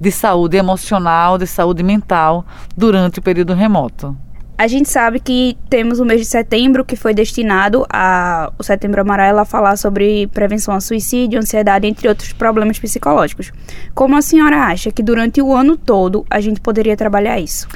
de 0.00 0.10
saúde 0.10 0.56
emocional, 0.56 1.36
de 1.36 1.46
saúde 1.46 1.82
mental 1.82 2.46
durante 2.74 3.18
o 3.18 3.22
período 3.22 3.52
remoto. 3.52 4.16
A 4.58 4.66
gente 4.66 4.88
sabe 4.88 5.20
que 5.20 5.56
temos 5.70 6.00
o 6.00 6.04
mês 6.04 6.20
de 6.20 6.26
setembro 6.26 6.84
que 6.84 6.96
foi 6.96 7.14
destinado 7.14 7.86
a 7.88 8.52
o 8.58 8.64
Setembro 8.64 9.00
Amarelo 9.00 9.38
a 9.38 9.44
falar 9.44 9.76
sobre 9.76 10.26
prevenção 10.26 10.74
ao 10.74 10.80
suicídio, 10.80 11.38
ansiedade, 11.38 11.86
entre 11.86 12.08
outros 12.08 12.32
problemas 12.32 12.76
psicológicos. 12.76 13.52
Como 13.94 14.16
a 14.16 14.20
senhora 14.20 14.56
acha 14.64 14.90
que 14.90 15.00
durante 15.00 15.40
o 15.40 15.54
ano 15.54 15.76
todo 15.76 16.26
a 16.28 16.40
gente 16.40 16.60
poderia 16.60 16.96
trabalhar 16.96 17.38
isso? 17.38 17.68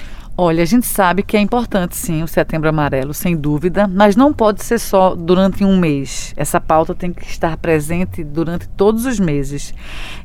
Olha, 0.45 0.65
a 0.65 0.67
gente 0.67 0.89
sabe 0.89 1.23
que 1.23 1.37
é 1.37 1.41
importante 1.41 1.97
sim 1.97 2.21
o 2.25 2.27
Setembro 2.27 2.69
Amarelo, 2.69 3.15
sem 3.15 3.37
dúvida, 3.37 3.87
mas 3.87 4.17
não 4.17 4.33
pode 4.33 4.65
ser 4.65 4.81
só 4.81 5.15
durante 5.15 5.65
um 5.65 5.79
mês. 5.79 6.35
Essa 6.37 6.61
pauta 6.61 6.97
tem 6.97 7.13
que 7.13 7.25
estar 7.25 7.57
presente 7.59 8.25
durante 8.25 8.69
todos 8.71 9.07
os 9.07 9.21
meses. 9.21 9.73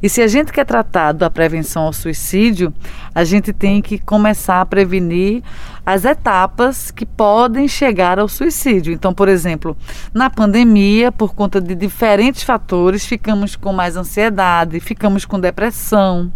E 0.02 0.10
se 0.10 0.20
a 0.24 0.28
gente 0.28 0.52
quer 0.52 0.66
tratar 0.66 1.12
da 1.12 1.30
prevenção 1.30 1.84
ao 1.84 1.94
suicídio, 1.94 2.74
a 3.14 3.24
gente 3.24 3.54
tem 3.54 3.80
que 3.80 4.00
começar 4.00 4.60
a 4.60 4.66
prevenir 4.66 5.44
as 5.86 6.04
etapas 6.04 6.90
que 6.90 7.06
podem 7.06 7.68
chegar 7.68 8.18
ao 8.18 8.28
suicídio. 8.28 8.92
Então, 8.92 9.14
por 9.14 9.30
exemplo, 9.30 9.78
na 10.12 10.32
pandemia, 10.32 11.12
por 11.12 11.36
conta 11.36 11.62
de 11.62 11.76
diferentes 11.76 12.42
fatores, 12.42 13.06
ficamos 13.06 13.56
com 13.56 13.72
mais 13.72 13.96
ansiedade, 13.96 14.80
ficamos 14.80 15.26
com 15.26 15.40
depressão 15.40 16.32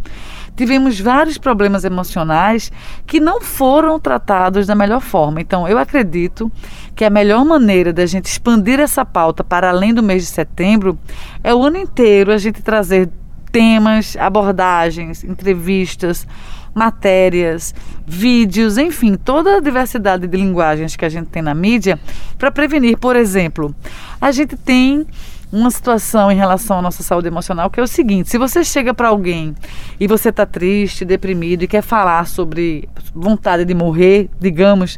tivemos 0.56 1.00
vários 1.00 1.38
problemas 1.38 1.84
emocionais 1.84 2.72
que 3.06 3.20
não 3.20 3.42
foram 3.42 4.00
tratados 4.00 4.68
da 4.68 4.76
melhor 4.76 5.02
forma. 5.02 5.42
Então, 5.42 5.68
eu 5.68 5.78
acredito 5.78 6.52
que 6.96 7.06
a 7.06 7.10
melhor 7.10 7.44
maneira 7.46 7.92
da 7.94 8.06
gente 8.06 8.26
expandir 8.26 8.80
essa 8.80 9.06
pauta 9.06 9.44
para 9.44 9.70
além 9.70 9.94
do 9.94 10.04
mês 10.04 10.24
de 10.24 10.30
setembro 10.30 10.98
é 11.44 11.54
o 11.54 11.64
ano 11.64 11.78
inteiro 11.78 12.32
a 12.32 12.38
gente 12.38 12.62
trazer 12.62 13.10
temas, 13.52 14.16
abordagens, 14.18 15.24
entrevistas, 15.24 16.26
matérias, 16.74 17.76
vídeos, 18.08 18.78
enfim, 18.78 19.16
toda 19.16 19.58
a 19.58 19.60
diversidade 19.60 20.26
de 20.26 20.38
linguagens 20.38 20.96
que 20.96 21.04
a 21.04 21.10
gente 21.10 21.28
tem 21.28 21.42
na 21.42 21.54
mídia 21.54 22.00
para 22.38 22.52
prevenir. 22.52 22.98
Por 22.98 23.16
exemplo, 23.16 23.76
a 24.20 24.32
gente 24.32 24.56
tem 24.56 25.06
uma 25.52 25.70
situação 25.70 26.32
em 26.32 26.36
relação 26.36 26.80
à 26.80 26.82
nossa 26.82 27.04
saúde 27.04 27.28
emocional 27.28 27.70
que 27.70 27.80
é 27.80 27.84
o 27.84 27.88
seguinte: 27.88 28.30
se 28.30 28.38
você 28.38 28.64
chega 28.64 28.94
para 28.94 29.10
alguém 29.10 29.56
e 30.00 30.08
você 30.08 30.30
está 30.30 30.46
triste, 30.46 31.04
deprimido 31.04 31.64
e 31.64 31.68
quer 31.68 31.82
falar 31.82 32.26
sobre 32.28 32.88
vontade 33.14 33.66
de 33.66 33.74
morrer, 33.74 34.30
digamos, 34.40 34.98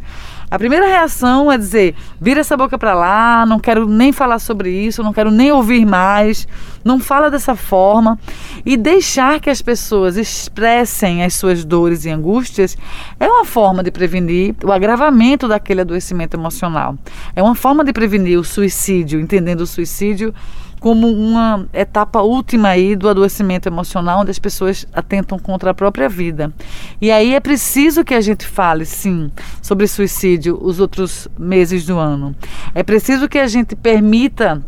a 0.53 0.59
primeira 0.59 0.85
reação 0.85 1.51
é 1.51 1.57
dizer: 1.57 1.95
vira 2.21 2.41
essa 2.41 2.55
boca 2.55 2.77
para 2.77 2.93
lá, 2.93 3.43
não 3.43 3.59
quero 3.59 3.87
nem 3.87 4.11
falar 4.11 4.37
sobre 4.37 4.69
isso, 4.69 5.01
não 5.01 5.11
quero 5.11 5.31
nem 5.31 5.51
ouvir 5.51 5.83
mais, 5.83 6.47
não 6.85 6.99
fala 6.99 7.31
dessa 7.31 7.55
forma. 7.55 8.19
E 8.63 8.77
deixar 8.77 9.39
que 9.39 9.49
as 9.49 9.63
pessoas 9.63 10.15
expressem 10.15 11.23
as 11.23 11.33
suas 11.33 11.65
dores 11.65 12.05
e 12.05 12.11
angústias 12.11 12.77
é 13.19 13.27
uma 13.27 13.45
forma 13.45 13.81
de 13.81 13.89
prevenir 13.89 14.53
o 14.63 14.71
agravamento 14.71 15.47
daquele 15.47 15.81
adoecimento 15.81 16.37
emocional. 16.37 16.95
É 17.35 17.41
uma 17.41 17.55
forma 17.55 17.83
de 17.83 17.91
prevenir 17.91 18.37
o 18.37 18.43
suicídio, 18.43 19.19
entendendo 19.19 19.61
o 19.61 19.67
suicídio 19.67 20.35
como 20.83 21.07
uma 21.07 21.65
etapa 21.71 22.19
última 22.19 22.67
aí 22.67 22.93
do 22.93 23.07
adoecimento 23.07 23.69
emocional, 23.69 24.19
onde 24.19 24.31
as 24.31 24.37
pessoas 24.37 24.85
atentam 24.91 25.39
contra 25.39 25.71
a 25.71 25.73
própria 25.73 26.09
vida. 26.09 26.51
E 26.99 27.09
aí 27.09 27.33
é 27.33 27.39
preciso 27.39 28.03
que 28.03 28.13
a 28.13 28.19
gente 28.19 28.45
fale, 28.45 28.83
sim, 28.83 29.31
sobre 29.61 29.87
suicídio 29.87 30.59
os 30.61 30.81
outros 30.81 31.29
meses 31.39 31.85
do 31.85 31.97
ano. 31.97 32.35
É 32.75 32.83
preciso 32.83 33.29
que 33.29 33.39
a 33.39 33.47
gente 33.47 33.77
permita 33.77 34.61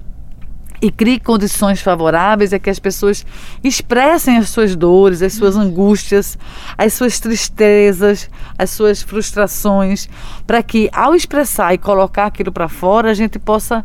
e 0.81 0.89
crie 0.89 1.19
condições 1.19 1.81
favoráveis 1.81 2.53
a 2.53 2.59
que 2.59 2.69
as 2.69 2.79
pessoas 2.79 3.25
expressem 3.61 4.37
as 4.37 4.47
suas 4.47 4.73
dores, 4.73 5.21
as 5.21 5.33
suas 5.33 5.57
angústias, 5.57 6.37
as 6.77 6.93
suas 6.93 7.19
tristezas, 7.19 8.29
as 8.57 8.69
suas 8.69 9.01
frustrações, 9.01 10.07
para 10.47 10.63
que 10.63 10.89
ao 10.93 11.13
expressar 11.13 11.73
e 11.73 11.77
colocar 11.77 12.27
aquilo 12.27 12.53
para 12.53 12.69
fora, 12.69 13.11
a 13.11 13.13
gente 13.13 13.37
possa 13.37 13.83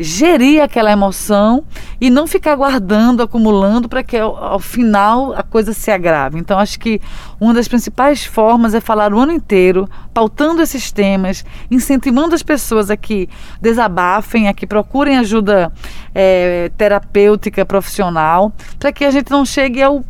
gerir 0.00 0.62
aquela 0.62 0.90
emoção 0.90 1.62
e 2.00 2.08
não 2.08 2.26
ficar 2.26 2.56
guardando, 2.56 3.22
acumulando 3.22 3.88
para 3.88 4.02
que 4.02 4.16
ao, 4.16 4.36
ao, 4.36 4.58
final 4.58 5.34
a 5.34 5.42
coisa 5.42 5.72
se 5.74 5.90
agrave. 5.90 6.38
Então 6.38 6.58
acho 6.58 6.80
que 6.80 7.00
uma 7.38 7.52
das 7.52 7.68
principais 7.68 8.24
formas 8.24 8.74
é 8.74 8.80
falar 8.80 9.12
o 9.12 9.18
ano 9.18 9.32
inteiro, 9.32 9.88
pautando 10.14 10.62
esses 10.62 10.90
temas, 10.90 11.44
incentivando 11.70 12.34
as 12.34 12.42
pessoas 12.42 12.90
a 12.90 12.96
que 12.96 13.28
desabafem, 13.60 14.48
a 14.48 14.54
que 14.54 14.66
procurem 14.66 15.18
ajuda 15.18 15.70
é, 16.14 16.70
terapêutica 16.78 17.66
profissional, 17.66 18.52
para 18.78 18.90
que 18.90 19.04
a 19.04 19.10
gente 19.10 19.30
não 19.30 19.44
chegue 19.44 19.82
ao 19.82 20.02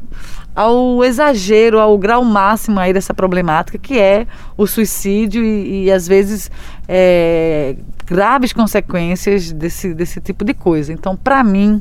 ao 0.55 1.05
exagero, 1.05 1.79
ao 1.79 1.97
grau 1.97 2.25
máximo 2.25 2.81
aí 2.81 2.93
dessa 2.93 3.15
problemática, 3.15 3.79
que 3.79 3.99
é 3.99 4.27
o 4.57 4.67
suicídio 4.67 5.45
e, 5.45 5.85
e 5.85 5.93
às 5.93 6.09
vezes 6.09 6.51
é, 6.89 7.77
graves 8.11 8.53
consequências 8.53 9.53
desse, 9.53 9.95
desse 9.95 10.21
tipo 10.21 10.45
de 10.45 10.53
coisa. 10.53 10.93
Então, 10.93 11.17
para 11.17 11.45
mim, 11.45 11.81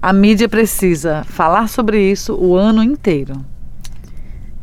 a 0.00 0.12
mídia 0.12 0.48
precisa 0.48 1.22
falar 1.24 1.68
sobre 1.68 2.10
isso 2.10 2.34
o 2.34 2.56
ano 2.56 2.82
inteiro. 2.82 3.34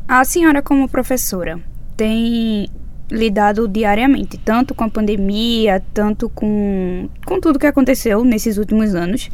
A 0.08 0.26
senhora, 0.26 0.62
como 0.62 0.90
professora, 0.90 1.60
tem 1.96 2.68
lidado 3.10 3.68
diariamente, 3.68 4.38
tanto 4.38 4.76
com 4.76 4.84
a 4.84 4.90
pandemia, 4.90 5.82
tanto 5.94 6.30
com, 6.30 7.10
com 7.26 7.40
tudo 7.40 7.58
que 7.58 7.66
aconteceu 7.66 8.24
nesses 8.24 8.58
últimos 8.58 8.94
anos. 8.94 9.30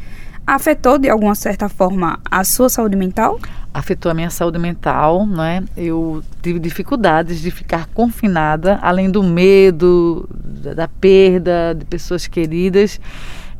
Afetou 0.46 0.98
de 0.98 1.08
alguma 1.08 1.34
certa 1.34 1.68
forma 1.68 2.20
a 2.30 2.44
sua 2.44 2.68
saúde 2.68 2.96
mental? 2.96 3.40
Afetou 3.74 4.10
a 4.10 4.14
minha 4.14 4.30
saúde 4.30 4.58
mental, 4.58 5.26
né? 5.26 5.64
Eu 5.76 6.22
tive 6.40 6.58
dificuldades 6.58 7.40
de 7.42 7.50
ficar 7.50 7.86
confinada, 7.88 8.78
além 8.80 9.10
do 9.10 9.22
medo, 9.22 10.28
da, 10.32 10.74
da 10.74 10.88
perda 10.88 11.74
de 11.76 11.84
pessoas 11.84 12.26
queridas 12.26 13.00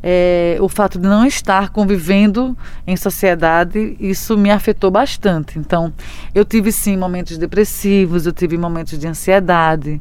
é, 0.09 0.57
o 0.61 0.69
fato 0.69 1.01
de 1.01 1.09
não 1.09 1.27
estar 1.27 1.71
convivendo 1.71 2.57
em 2.87 2.97
sociedade, 2.97 3.97
isso 3.99 4.39
me 4.39 4.53
afetou 4.53 4.89
bastante. 4.89 5.59
Então, 5.59 5.93
eu 6.33 6.45
tive 6.45 6.71
sim 6.71 6.97
momentos 6.97 7.37
depressivos, 7.37 8.25
eu 8.25 8.33
tive 8.33 8.57
momentos 8.57 8.97
de 8.97 9.07
ansiedade. 9.09 10.01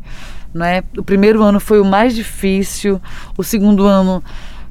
Né? 0.54 0.84
O 0.96 1.04
primeiro 1.04 1.42
ano 1.42 1.60
foi 1.60 1.80
o 1.80 1.86
mais 1.86 2.14
difícil, 2.14 3.02
o 3.36 3.44
segundo 3.44 3.86
ano 3.86 4.24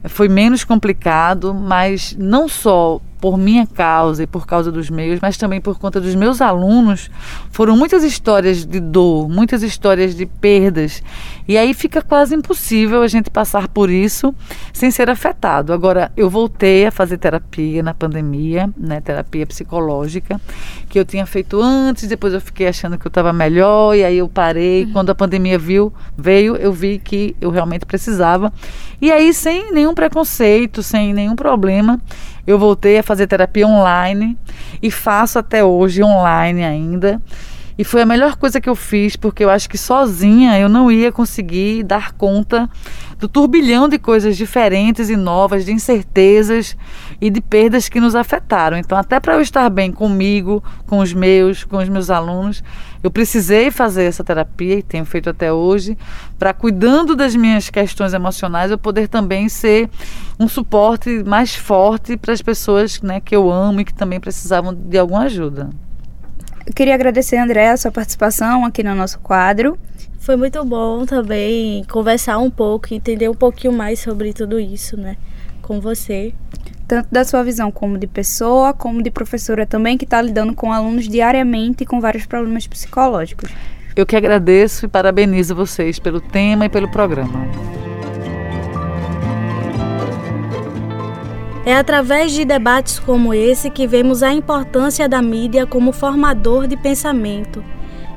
foi 0.09 0.29
menos 0.29 0.64
complicado, 0.64 1.55
mas 1.55 2.14
não 2.19 2.49
só 2.49 3.01
por 3.24 3.38
minha 3.38 3.66
causa 3.66 4.24
e 4.24 4.26
por 4.26 4.46
causa 4.46 4.70
dos 4.70 4.90
meus, 4.90 5.18
mas 5.18 5.38
também 5.38 5.58
por 5.58 5.78
conta 5.78 5.98
dos 5.98 6.14
meus 6.14 6.42
alunos, 6.42 7.10
foram 7.50 7.74
muitas 7.74 8.04
histórias 8.04 8.66
de 8.66 8.78
dor, 8.78 9.30
muitas 9.30 9.62
histórias 9.62 10.14
de 10.14 10.26
perdas. 10.26 11.02
E 11.48 11.56
aí 11.56 11.72
fica 11.72 12.02
quase 12.02 12.34
impossível 12.34 13.00
a 13.00 13.08
gente 13.08 13.30
passar 13.30 13.66
por 13.68 13.88
isso 13.88 14.34
sem 14.74 14.90
ser 14.90 15.08
afetado. 15.08 15.72
Agora, 15.72 16.12
eu 16.14 16.28
voltei 16.28 16.84
a 16.84 16.90
fazer 16.90 17.16
terapia 17.16 17.82
na 17.82 17.94
pandemia, 17.94 18.68
né, 18.76 19.00
terapia 19.00 19.46
psicológica, 19.46 20.38
que 20.90 20.98
eu 20.98 21.04
tinha 21.06 21.24
feito 21.24 21.58
antes, 21.62 22.06
depois 22.06 22.34
eu 22.34 22.42
fiquei 22.42 22.68
achando 22.68 22.98
que 22.98 23.06
eu 23.06 23.10
estava 23.10 23.32
melhor, 23.32 23.96
e 23.96 24.04
aí 24.04 24.18
eu 24.18 24.28
parei. 24.28 24.84
Uhum. 24.84 24.92
Quando 24.92 25.08
a 25.08 25.14
pandemia 25.14 25.58
viu, 25.58 25.90
veio, 26.14 26.56
eu 26.56 26.74
vi 26.74 26.98
que 26.98 27.34
eu 27.40 27.48
realmente 27.48 27.87
precisava. 27.87 28.52
E 29.00 29.10
aí, 29.10 29.32
sem 29.32 29.72
nenhum 29.72 29.94
preconceito, 29.94 30.82
sem 30.82 31.14
nenhum 31.14 31.34
problema, 31.34 32.00
eu 32.46 32.59
voltei 32.59 32.98
a 32.98 33.02
fazer 33.02 33.26
terapia 33.26 33.66
online 33.66 34.37
e 34.83 34.90
faço 34.90 35.38
até 35.38 35.64
hoje 35.64 36.02
online 36.02 36.64
ainda. 36.64 37.20
E 37.76 37.82
foi 37.82 38.02
a 38.02 38.06
melhor 38.06 38.37
coisa 38.37 38.60
que 38.60 38.68
eu 38.68 38.76
fiz, 38.76 39.16
porque 39.16 39.42
eu 39.42 39.50
acho 39.50 39.68
que 39.68 39.76
sozinha 39.76 40.58
eu 40.58 40.68
não 40.68 40.92
ia 40.92 41.10
conseguir 41.10 41.82
dar 41.82 42.12
conta 42.12 42.70
do 43.18 43.28
turbilhão 43.28 43.88
de 43.88 43.98
coisas 43.98 44.37
diferentes 44.37 45.08
e 45.08 45.16
novas, 45.16 45.64
de 45.64 45.72
incertezas 45.72 46.76
e 47.20 47.30
de 47.30 47.40
perdas 47.40 47.88
que 47.88 47.98
nos 47.98 48.14
afetaram. 48.14 48.76
Então, 48.76 48.96
até 48.96 49.18
para 49.18 49.34
eu 49.34 49.40
estar 49.40 49.68
bem 49.70 49.90
comigo, 49.90 50.62
com 50.87 50.98
os 50.98 51.12
meus, 51.12 51.64
com 51.64 51.78
os 51.78 51.88
meus 51.88 52.10
alunos, 52.10 52.62
eu 53.02 53.10
precisei 53.10 53.70
fazer 53.70 54.04
essa 54.04 54.22
terapia 54.22 54.78
e 54.78 54.82
tenho 54.82 55.04
feito 55.04 55.28
até 55.28 55.52
hoje, 55.52 55.98
para 56.38 56.52
cuidando 56.52 57.16
das 57.16 57.34
minhas 57.34 57.70
questões 57.70 58.14
emocionais, 58.14 58.70
eu 58.70 58.78
poder 58.78 59.08
também 59.08 59.48
ser 59.48 59.90
um 60.38 60.46
suporte 60.46 61.24
mais 61.24 61.54
forte 61.54 62.16
para 62.16 62.32
as 62.32 62.42
pessoas 62.42 63.00
né, 63.02 63.20
que 63.20 63.34
eu 63.34 63.50
amo 63.50 63.80
e 63.80 63.84
que 63.84 63.94
também 63.94 64.20
precisavam 64.20 64.72
de 64.74 64.98
alguma 64.98 65.22
ajuda. 65.22 65.70
Eu 66.66 66.72
queria 66.72 66.94
agradecer, 66.94 67.37
André, 67.37 67.70
a 67.70 67.77
sua 67.77 67.90
participação 67.90 68.64
aqui 68.64 68.83
no 68.83 68.94
nosso 68.94 69.18
quadro. 69.20 69.79
Foi 70.18 70.37
muito 70.37 70.64
bom 70.64 71.05
também 71.05 71.85
conversar 71.85 72.38
um 72.38 72.50
pouco, 72.50 72.94
entender 72.94 73.29
um 73.29 73.35
pouquinho 73.35 73.72
mais 73.72 74.00
sobre 74.00 74.33
tudo 74.33 74.59
isso, 74.59 74.96
né, 74.96 75.16
com 75.61 75.81
você 75.81 76.33
tanto 76.87 77.09
da 77.11 77.24
sua 77.24 77.42
visão 77.42 77.70
como 77.70 77.98
de 77.98 78.07
pessoa, 78.07 78.72
como 78.72 79.03
de 79.03 79.11
professora 79.11 79.66
também, 79.66 79.96
que 79.96 80.05
está 80.05 80.20
lidando 80.20 80.55
com 80.55 80.72
alunos 80.72 81.09
diariamente 81.09 81.85
com 81.85 82.00
vários 82.00 82.27
problemas 82.27 82.66
psicológicos. 82.66 83.50
Eu 83.96 84.05
que 84.05 84.16
agradeço 84.16 84.87
e 84.87 84.88
parabenizo 84.88 85.55
vocês 85.55 85.98
pelo 85.98 86.20
tema 86.20 86.66
e 86.66 86.68
pelo 86.68 86.90
programa. 86.90 87.84
É 91.64 91.74
através 91.74 92.33
de 92.33 92.44
debates 92.44 92.98
como 92.98 93.33
esse 93.33 93.70
que 93.70 93.87
vemos 93.87 94.22
a 94.22 94.33
importância 94.33 95.09
da 95.09 95.22
mídia 95.22 95.66
como 95.66 95.92
formador 95.92 96.66
de 96.66 96.77
pensamento. 96.77 97.64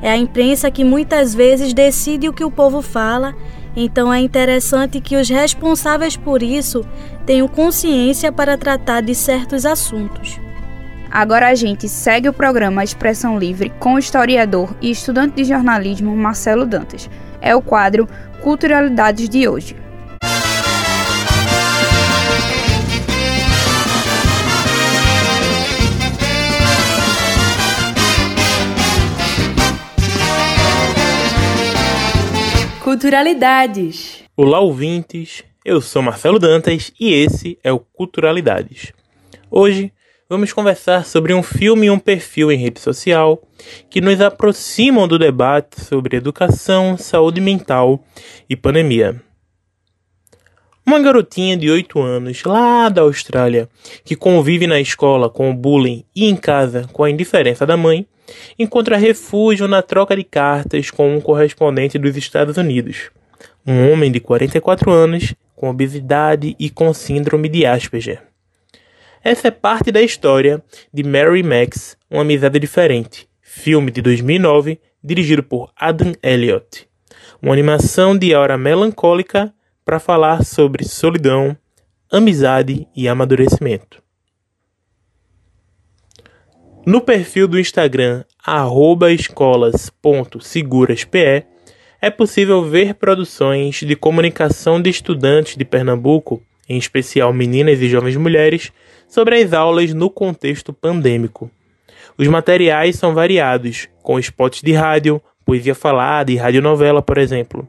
É 0.01 0.11
a 0.11 0.17
imprensa 0.17 0.69
que 0.69 0.83
muitas 0.83 1.33
vezes 1.33 1.73
decide 1.73 2.27
o 2.27 2.33
que 2.33 2.43
o 2.43 2.51
povo 2.51 2.81
fala 2.81 3.33
então 3.79 4.11
é 4.11 4.19
interessante 4.19 4.99
que 4.99 5.15
os 5.15 5.29
responsáveis 5.29 6.17
por 6.17 6.41
isso 6.41 6.83
tenham 7.27 7.47
consciência 7.47 8.31
para 8.31 8.57
tratar 8.57 9.01
de 9.01 9.13
certos 9.13 9.67
assuntos. 9.67 10.39
Agora 11.11 11.49
a 11.49 11.53
gente 11.53 11.87
segue 11.87 12.27
o 12.27 12.33
programa 12.33 12.83
Expressão 12.83 13.37
Livre 13.37 13.71
com 13.79 13.93
o 13.93 13.99
historiador 13.99 14.75
e 14.81 14.89
estudante 14.89 15.35
de 15.35 15.43
jornalismo 15.43 16.17
Marcelo 16.17 16.65
Dantas. 16.65 17.07
É 17.39 17.55
o 17.55 17.61
quadro 17.61 18.09
Culturalidades 18.41 19.29
de 19.29 19.47
hoje. 19.47 19.75
Culturalidades. 32.87 34.23
Olá, 34.33 34.61
ouvintes. 34.61 35.43
Eu 35.65 35.81
sou 35.81 36.01
Marcelo 36.01 36.39
Dantas 36.39 36.89
e 36.97 37.11
esse 37.13 37.59
é 37.61 37.69
o 37.69 37.79
Culturalidades. 37.79 38.93
Hoje 39.51 39.91
vamos 40.29 40.53
conversar 40.53 41.03
sobre 41.03 41.33
um 41.33 41.43
filme 41.43 41.87
e 41.87 41.89
um 41.89 41.99
perfil 41.99 42.49
em 42.49 42.57
rede 42.57 42.79
social 42.79 43.43
que 43.89 43.99
nos 43.99 44.21
aproximam 44.21 45.05
do 45.05 45.19
debate 45.19 45.81
sobre 45.81 46.15
educação, 46.15 46.97
saúde 46.97 47.41
mental 47.41 48.01
e 48.49 48.55
pandemia. 48.55 49.21
Uma 50.87 51.01
garotinha 51.01 51.57
de 51.57 51.69
8 51.69 52.01
anos, 52.01 52.45
lá 52.45 52.87
da 52.87 53.01
Austrália, 53.01 53.67
que 54.05 54.15
convive 54.15 54.65
na 54.65 54.79
escola 54.79 55.29
com 55.29 55.51
o 55.51 55.53
bullying 55.53 56.05
e 56.15 56.29
em 56.29 56.33
casa 56.33 56.87
com 56.93 57.03
a 57.03 57.09
indiferença 57.09 57.65
da 57.65 57.75
mãe, 57.75 58.07
encontra 58.57 58.95
refúgio 58.95 59.67
na 59.67 59.81
troca 59.81 60.15
de 60.15 60.23
cartas 60.23 60.89
com 60.89 61.13
um 61.13 61.19
correspondente 61.19 61.99
dos 61.99 62.15
Estados 62.15 62.55
Unidos, 62.55 63.11
um 63.65 63.91
homem 63.91 64.09
de 64.09 64.21
44 64.21 64.89
anos, 64.89 65.35
com 65.57 65.69
obesidade 65.69 66.55
e 66.57 66.69
com 66.69 66.93
síndrome 66.93 67.49
de 67.49 67.65
Asperger. 67.65 68.21
Essa 69.21 69.49
é 69.49 69.51
parte 69.51 69.91
da 69.91 70.01
história 70.01 70.63
de 70.93 71.03
Mary 71.03 71.43
Max, 71.43 71.97
Uma 72.09 72.21
Amizade 72.21 72.57
Diferente, 72.59 73.27
filme 73.41 73.91
de 73.91 74.01
2009 74.01 74.79
dirigido 75.03 75.43
por 75.43 75.69
Adam 75.75 76.13
Elliott. 76.23 76.87
Uma 77.41 77.51
animação 77.51 78.17
de 78.17 78.33
aura 78.33 78.57
melancólica 78.57 79.53
para 79.87 79.99
falar 80.01 80.43
sobre 80.43 80.83
solidão, 80.83 81.55
amizade 82.11 82.85
e 82.93 83.07
amadurecimento. 83.07 84.03
No 86.85 86.99
perfil 86.99 87.47
do 87.47 87.57
Instagram 87.57 88.25
escolas.seguraspe 89.09 91.45
é 92.01 92.09
possível 92.09 92.65
ver 92.65 92.95
produções 92.95 93.79
de 93.79 93.95
comunicação 93.95 94.81
de 94.81 94.89
estudantes 94.89 95.55
de 95.55 95.63
Pernambuco, 95.63 96.43
em 96.67 96.77
especial 96.77 97.31
meninas 97.31 97.79
e 97.79 97.87
jovens 97.87 98.17
mulheres, 98.17 98.73
sobre 99.07 99.41
as 99.41 99.53
aulas 99.53 99.93
no 99.93 100.09
contexto 100.09 100.73
pandêmico. 100.73 101.49
Os 102.17 102.27
materiais 102.27 102.97
são 102.97 103.13
variados, 103.13 103.87
com 104.03 104.19
spots 104.19 104.61
de 104.61 104.73
rádio, 104.73 105.21
poesia 105.45 105.73
falada 105.73 106.29
e 106.29 106.35
radionovela, 106.35 107.01
por 107.01 107.17
exemplo, 107.17 107.65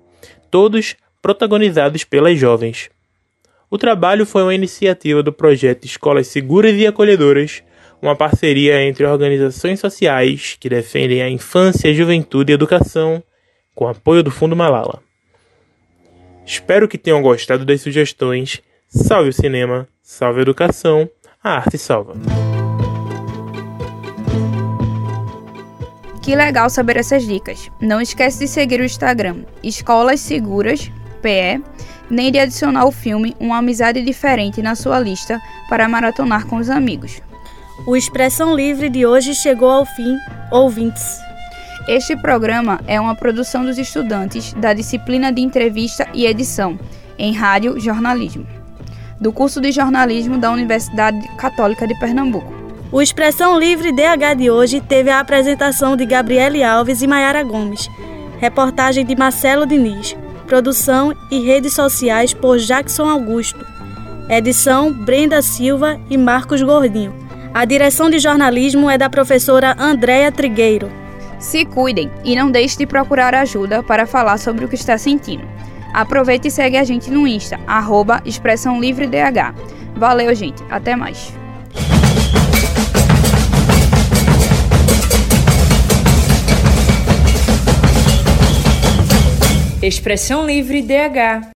todos 0.50 0.96
protagonizados 1.22 2.04
pelas 2.04 2.38
jovens. 2.38 2.90
O 3.70 3.76
trabalho 3.76 4.24
foi 4.24 4.42
uma 4.42 4.54
iniciativa 4.54 5.22
do 5.22 5.32
projeto 5.32 5.84
Escolas 5.84 6.28
Seguras 6.28 6.74
e 6.74 6.86
Acolhedoras, 6.86 7.62
uma 8.00 8.16
parceria 8.16 8.82
entre 8.82 9.04
organizações 9.04 9.80
sociais 9.80 10.56
que 10.58 10.68
defendem 10.68 11.20
a 11.20 11.28
infância, 11.28 11.92
juventude 11.92 12.52
e 12.52 12.54
educação, 12.54 13.22
com 13.74 13.86
apoio 13.86 14.22
do 14.22 14.30
Fundo 14.30 14.56
Malala. 14.56 15.02
Espero 16.46 16.88
que 16.88 16.96
tenham 16.96 17.20
gostado 17.20 17.64
das 17.64 17.82
sugestões. 17.82 18.62
Salve 18.88 19.28
o 19.28 19.32
cinema, 19.34 19.86
salve 20.02 20.38
a 20.38 20.42
educação, 20.42 21.10
a 21.44 21.56
arte 21.56 21.76
salva. 21.76 22.14
Que 26.22 26.34
legal 26.34 26.70
saber 26.70 26.96
essas 26.96 27.26
dicas. 27.26 27.70
Não 27.80 28.00
esquece 28.00 28.38
de 28.38 28.48
seguir 28.48 28.80
o 28.80 28.84
Instagram 28.84 29.44
Escolas 29.62 30.20
Seguras 30.20 30.90
PE, 31.18 31.62
nem 32.10 32.32
de 32.32 32.38
adicionar 32.38 32.86
o 32.86 32.92
filme 32.92 33.36
Uma 33.38 33.58
Amizade 33.58 34.02
Diferente 34.02 34.62
na 34.62 34.74
sua 34.74 34.98
lista 34.98 35.40
para 35.68 35.88
maratonar 35.88 36.46
com 36.46 36.56
os 36.56 36.70
amigos. 36.70 37.20
O 37.86 37.96
Expressão 37.96 38.54
Livre 38.54 38.88
de 38.88 39.06
hoje 39.06 39.34
chegou 39.34 39.70
ao 39.70 39.86
fim, 39.86 40.16
ouvintes. 40.50 41.18
Este 41.86 42.16
programa 42.16 42.80
é 42.86 43.00
uma 43.00 43.14
produção 43.14 43.64
dos 43.64 43.78
estudantes 43.78 44.52
da 44.54 44.74
disciplina 44.74 45.32
de 45.32 45.40
entrevista 45.40 46.06
e 46.12 46.26
edição 46.26 46.78
em 47.18 47.32
rádio 47.32 47.80
jornalismo, 47.80 48.46
do 49.20 49.32
curso 49.32 49.60
de 49.60 49.72
jornalismo 49.72 50.38
da 50.38 50.50
Universidade 50.50 51.26
Católica 51.36 51.86
de 51.86 51.98
Pernambuco. 51.98 52.52
O 52.90 53.02
Expressão 53.02 53.58
Livre 53.58 53.92
DH 53.92 54.34
de 54.36 54.50
hoje 54.50 54.80
teve 54.80 55.10
a 55.10 55.20
apresentação 55.20 55.96
de 55.96 56.06
Gabriele 56.06 56.62
Alves 56.62 57.02
e 57.02 57.06
Maiara 57.06 57.42
Gomes, 57.42 57.88
reportagem 58.38 59.04
de 59.04 59.16
Marcelo 59.16 59.66
Diniz, 59.66 60.16
produção 60.48 61.14
e 61.30 61.40
redes 61.40 61.74
sociais 61.74 62.32
por 62.32 62.56
Jackson 62.56 63.06
Augusto, 63.06 63.64
edição 64.30 64.90
Brenda 64.90 65.42
Silva 65.42 66.00
e 66.08 66.16
Marcos 66.16 66.62
Gordinho. 66.62 67.14
A 67.52 67.66
direção 67.66 68.08
de 68.08 68.18
jornalismo 68.18 68.88
é 68.88 68.96
da 68.96 69.10
professora 69.10 69.76
Andréa 69.78 70.32
Trigueiro. 70.32 70.90
Se 71.38 71.66
cuidem 71.66 72.10
e 72.24 72.34
não 72.34 72.50
deixe 72.50 72.78
de 72.78 72.86
procurar 72.86 73.34
ajuda 73.34 73.82
para 73.82 74.06
falar 74.06 74.38
sobre 74.38 74.64
o 74.64 74.68
que 74.68 74.74
está 74.74 74.96
sentindo. 74.96 75.46
Aproveite 75.92 76.48
e 76.48 76.50
segue 76.50 76.78
a 76.78 76.84
gente 76.84 77.10
no 77.10 77.26
Insta, 77.26 77.60
arroba. 77.66 78.22
Valeu, 79.96 80.34
gente. 80.34 80.62
Até 80.70 80.96
mais. 80.96 81.32
Expressão 89.88 90.44
Livre 90.46 90.82
DH 90.82 91.48